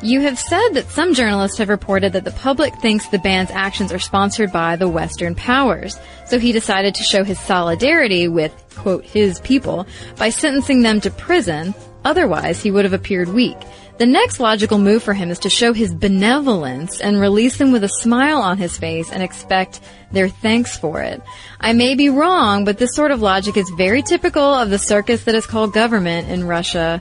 You 0.02 0.20
have 0.20 0.38
said 0.38 0.72
that 0.72 0.90
some 0.90 1.14
journalists 1.14 1.58
have 1.60 1.70
reported 1.70 2.12
that 2.12 2.26
the 2.26 2.32
public 2.32 2.76
thinks 2.82 3.08
the 3.08 3.18
band's 3.18 3.50
actions 3.50 3.94
are 3.94 3.98
sponsored 3.98 4.52
by 4.52 4.76
the 4.76 4.90
Western 4.90 5.36
powers, 5.36 5.98
so 6.28 6.38
he 6.38 6.52
decided 6.52 6.96
to 6.96 7.04
show 7.04 7.24
his 7.24 7.40
solidarity 7.40 8.28
with, 8.28 8.52
quote, 8.76 9.06
his 9.06 9.40
people 9.40 9.88
by 10.18 10.28
sentencing 10.28 10.82
them 10.82 11.00
to 11.00 11.12
prison, 11.12 11.74
otherwise 12.04 12.62
he 12.62 12.72
would 12.72 12.84
have 12.84 12.92
appeared 12.92 13.30
weak. 13.30 13.58
The 14.00 14.08
next 14.08 14.40
logical 14.40 14.80
move 14.80 15.04
for 15.04 15.14
him 15.14 15.30
is 15.30 15.38
to 15.40 15.52
show 15.52 15.72
his 15.72 15.94
benevolence 15.94 17.00
and 17.00 17.20
release 17.20 17.58
them 17.58 17.72
with 17.72 17.84
a 17.84 17.90
smile 17.90 18.42
on 18.42 18.58
his 18.58 18.76
face 18.76 19.12
and 19.12 19.22
expect 19.22 19.82
their 20.12 20.30
thanks 20.30 20.76
for 20.76 21.02
it. 21.02 21.22
I 21.60 21.74
may 21.74 21.94
be 21.94 22.10
wrong, 22.10 22.66
but 22.66 22.80
this 22.80 22.96
sort 22.96 23.12
of 23.12 23.22
logic 23.22 23.56
is 23.56 23.70
very 23.78 24.02
typical 24.02 24.42
of 24.44 24.72
the 24.72 24.80
circus 24.80 25.26
that 25.26 25.36
is 25.36 25.46
called 25.46 25.74
government 25.74 26.28
in 26.30 26.46
Russia 26.46 27.00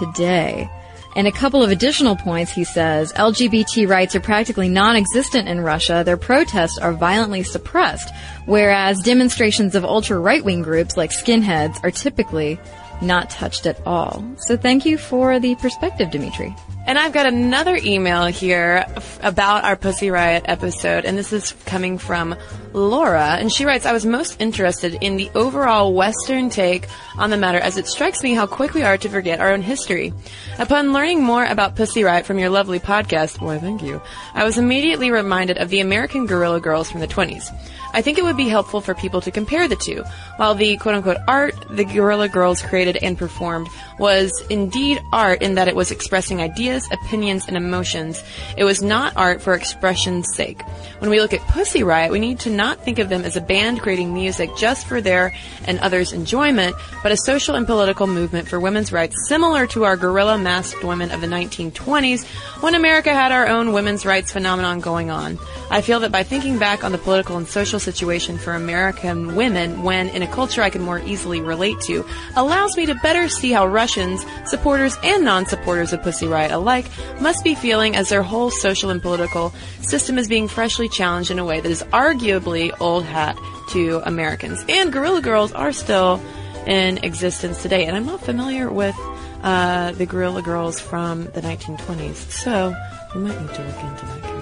today. 0.00 0.68
And 1.16 1.28
a 1.28 1.32
couple 1.32 1.62
of 1.62 1.70
additional 1.70 2.16
points, 2.16 2.50
he 2.50 2.64
says, 2.64 3.12
LGBT 3.12 3.88
rights 3.88 4.16
are 4.16 4.20
practically 4.20 4.68
non-existent 4.68 5.48
in 5.48 5.60
Russia. 5.60 6.02
Their 6.04 6.16
protests 6.16 6.78
are 6.78 6.92
violently 6.92 7.44
suppressed, 7.44 8.12
whereas 8.46 9.00
demonstrations 9.00 9.76
of 9.76 9.84
ultra-right-wing 9.84 10.62
groups 10.62 10.96
like 10.96 11.10
skinheads 11.12 11.78
are 11.84 11.92
typically 11.92 12.58
not 13.02 13.30
touched 13.30 13.66
at 13.66 13.84
all. 13.86 14.24
So 14.38 14.56
thank 14.56 14.84
you 14.84 14.98
for 14.98 15.38
the 15.38 15.54
perspective, 15.56 16.10
Dimitri. 16.10 16.54
And 16.86 16.98
I've 16.98 17.14
got 17.14 17.24
another 17.24 17.78
email 17.82 18.26
here 18.26 18.84
f- 18.94 19.18
about 19.22 19.64
our 19.64 19.74
Pussy 19.74 20.10
Riot 20.10 20.44
episode, 20.46 21.06
and 21.06 21.16
this 21.16 21.32
is 21.32 21.52
coming 21.64 21.96
from 21.96 22.36
Laura, 22.74 23.36
and 23.38 23.50
she 23.50 23.64
writes, 23.64 23.86
I 23.86 23.94
was 23.94 24.04
most 24.04 24.38
interested 24.38 24.98
in 25.00 25.16
the 25.16 25.30
overall 25.34 25.94
Western 25.94 26.50
take 26.50 26.86
on 27.16 27.30
the 27.30 27.38
matter 27.38 27.58
as 27.58 27.78
it 27.78 27.86
strikes 27.86 28.22
me 28.22 28.34
how 28.34 28.46
quick 28.46 28.74
we 28.74 28.82
are 28.82 28.98
to 28.98 29.08
forget 29.08 29.40
our 29.40 29.52
own 29.52 29.62
history. 29.62 30.12
Upon 30.58 30.92
learning 30.92 31.22
more 31.22 31.46
about 31.46 31.74
Pussy 31.74 32.04
Riot 32.04 32.26
from 32.26 32.38
your 32.38 32.50
lovely 32.50 32.80
podcast, 32.80 33.40
why 33.40 33.58
thank 33.58 33.82
you, 33.82 34.02
I 34.34 34.44
was 34.44 34.58
immediately 34.58 35.10
reminded 35.10 35.56
of 35.56 35.70
the 35.70 35.80
American 35.80 36.26
Guerrilla 36.26 36.60
Girls 36.60 36.90
from 36.90 37.00
the 37.00 37.08
20s. 37.08 37.50
I 37.94 38.02
think 38.02 38.18
it 38.18 38.24
would 38.24 38.36
be 38.36 38.48
helpful 38.48 38.80
for 38.80 38.92
people 38.92 39.20
to 39.20 39.30
compare 39.30 39.68
the 39.68 39.76
two. 39.76 40.02
While 40.36 40.56
the 40.56 40.76
quote 40.78 40.96
unquote 40.96 41.18
art 41.28 41.54
the 41.70 41.84
Guerrilla 41.84 42.28
Girls 42.28 42.60
created 42.60 42.96
and 42.96 43.16
performed 43.16 43.68
was 44.00 44.32
indeed 44.50 45.00
art 45.12 45.42
in 45.42 45.54
that 45.54 45.68
it 45.68 45.76
was 45.76 45.92
expressing 45.92 46.40
ideas, 46.40 46.73
opinions, 46.90 47.46
and 47.46 47.56
emotions, 47.56 48.22
it 48.56 48.64
was 48.64 48.82
not 48.82 49.16
art 49.16 49.40
for 49.40 49.54
expression's 49.54 50.34
sake. 50.34 50.62
When 50.98 51.10
we 51.10 51.20
look 51.20 51.32
at 51.32 51.40
Pussy 51.48 51.82
Riot, 51.82 52.10
we 52.10 52.18
need 52.18 52.40
to 52.40 52.50
not 52.50 52.80
think 52.80 52.98
of 52.98 53.08
them 53.08 53.24
as 53.24 53.36
a 53.36 53.40
band 53.40 53.80
creating 53.80 54.12
music 54.12 54.50
just 54.56 54.86
for 54.86 55.00
their 55.00 55.34
and 55.66 55.78
others' 55.80 56.12
enjoyment, 56.12 56.74
but 57.02 57.12
a 57.12 57.16
social 57.16 57.54
and 57.54 57.66
political 57.66 58.06
movement 58.06 58.48
for 58.48 58.58
women's 58.58 58.92
rights 58.92 59.28
similar 59.28 59.66
to 59.68 59.84
our 59.84 59.96
guerrilla 59.96 60.38
masked 60.38 60.82
women 60.82 61.10
of 61.10 61.20
the 61.20 61.26
1920s 61.26 62.26
when 62.62 62.74
America 62.74 63.12
had 63.12 63.32
our 63.32 63.46
own 63.46 63.72
women's 63.72 64.04
rights 64.04 64.32
phenomenon 64.32 64.80
going 64.80 65.10
on. 65.10 65.38
I 65.70 65.80
feel 65.80 66.00
that 66.00 66.12
by 66.12 66.22
thinking 66.22 66.58
back 66.58 66.84
on 66.84 66.92
the 66.92 66.98
political 66.98 67.36
and 67.36 67.48
social 67.48 67.80
situation 67.80 68.38
for 68.38 68.54
American 68.54 69.34
women 69.34 69.82
when 69.82 70.08
in 70.08 70.22
a 70.22 70.26
culture 70.26 70.62
I 70.62 70.70
can 70.70 70.82
more 70.82 71.00
easily 71.00 71.40
relate 71.40 71.80
to 71.82 72.04
allows 72.36 72.76
me 72.76 72.86
to 72.86 72.94
better 72.96 73.28
see 73.28 73.50
how 73.50 73.66
Russians, 73.66 74.24
supporters 74.46 74.96
and 75.02 75.24
non-supporters 75.24 75.92
of 75.92 76.02
Pussy 76.02 76.26
Riot 76.26 76.52
alike, 76.64 76.86
must 77.20 77.44
be 77.44 77.54
feeling 77.54 77.94
as 77.94 78.08
their 78.08 78.22
whole 78.22 78.50
social 78.50 78.90
and 78.90 79.00
political 79.00 79.50
system 79.82 80.18
is 80.18 80.26
being 80.26 80.48
freshly 80.48 80.88
challenged 80.88 81.30
in 81.30 81.38
a 81.38 81.44
way 81.44 81.60
that 81.60 81.70
is 81.70 81.82
arguably 81.92 82.74
old 82.80 83.04
hat 83.04 83.38
to 83.70 84.00
Americans. 84.04 84.64
And 84.68 84.92
Guerrilla 84.92 85.20
Girls 85.20 85.52
are 85.52 85.72
still 85.72 86.20
in 86.66 86.98
existence 87.04 87.62
today, 87.62 87.84
and 87.84 87.96
I'm 87.96 88.06
not 88.06 88.20
familiar 88.20 88.70
with 88.70 88.96
uh, 89.42 89.92
the 89.92 90.06
Guerrilla 90.06 90.42
Girls 90.42 90.80
from 90.80 91.24
the 91.24 91.42
1920s. 91.42 92.14
So 92.30 92.74
we 93.14 93.20
might 93.20 93.38
need 93.38 93.54
to 93.54 93.62
look 93.62 93.82
into 93.84 94.06
that. 94.06 94.34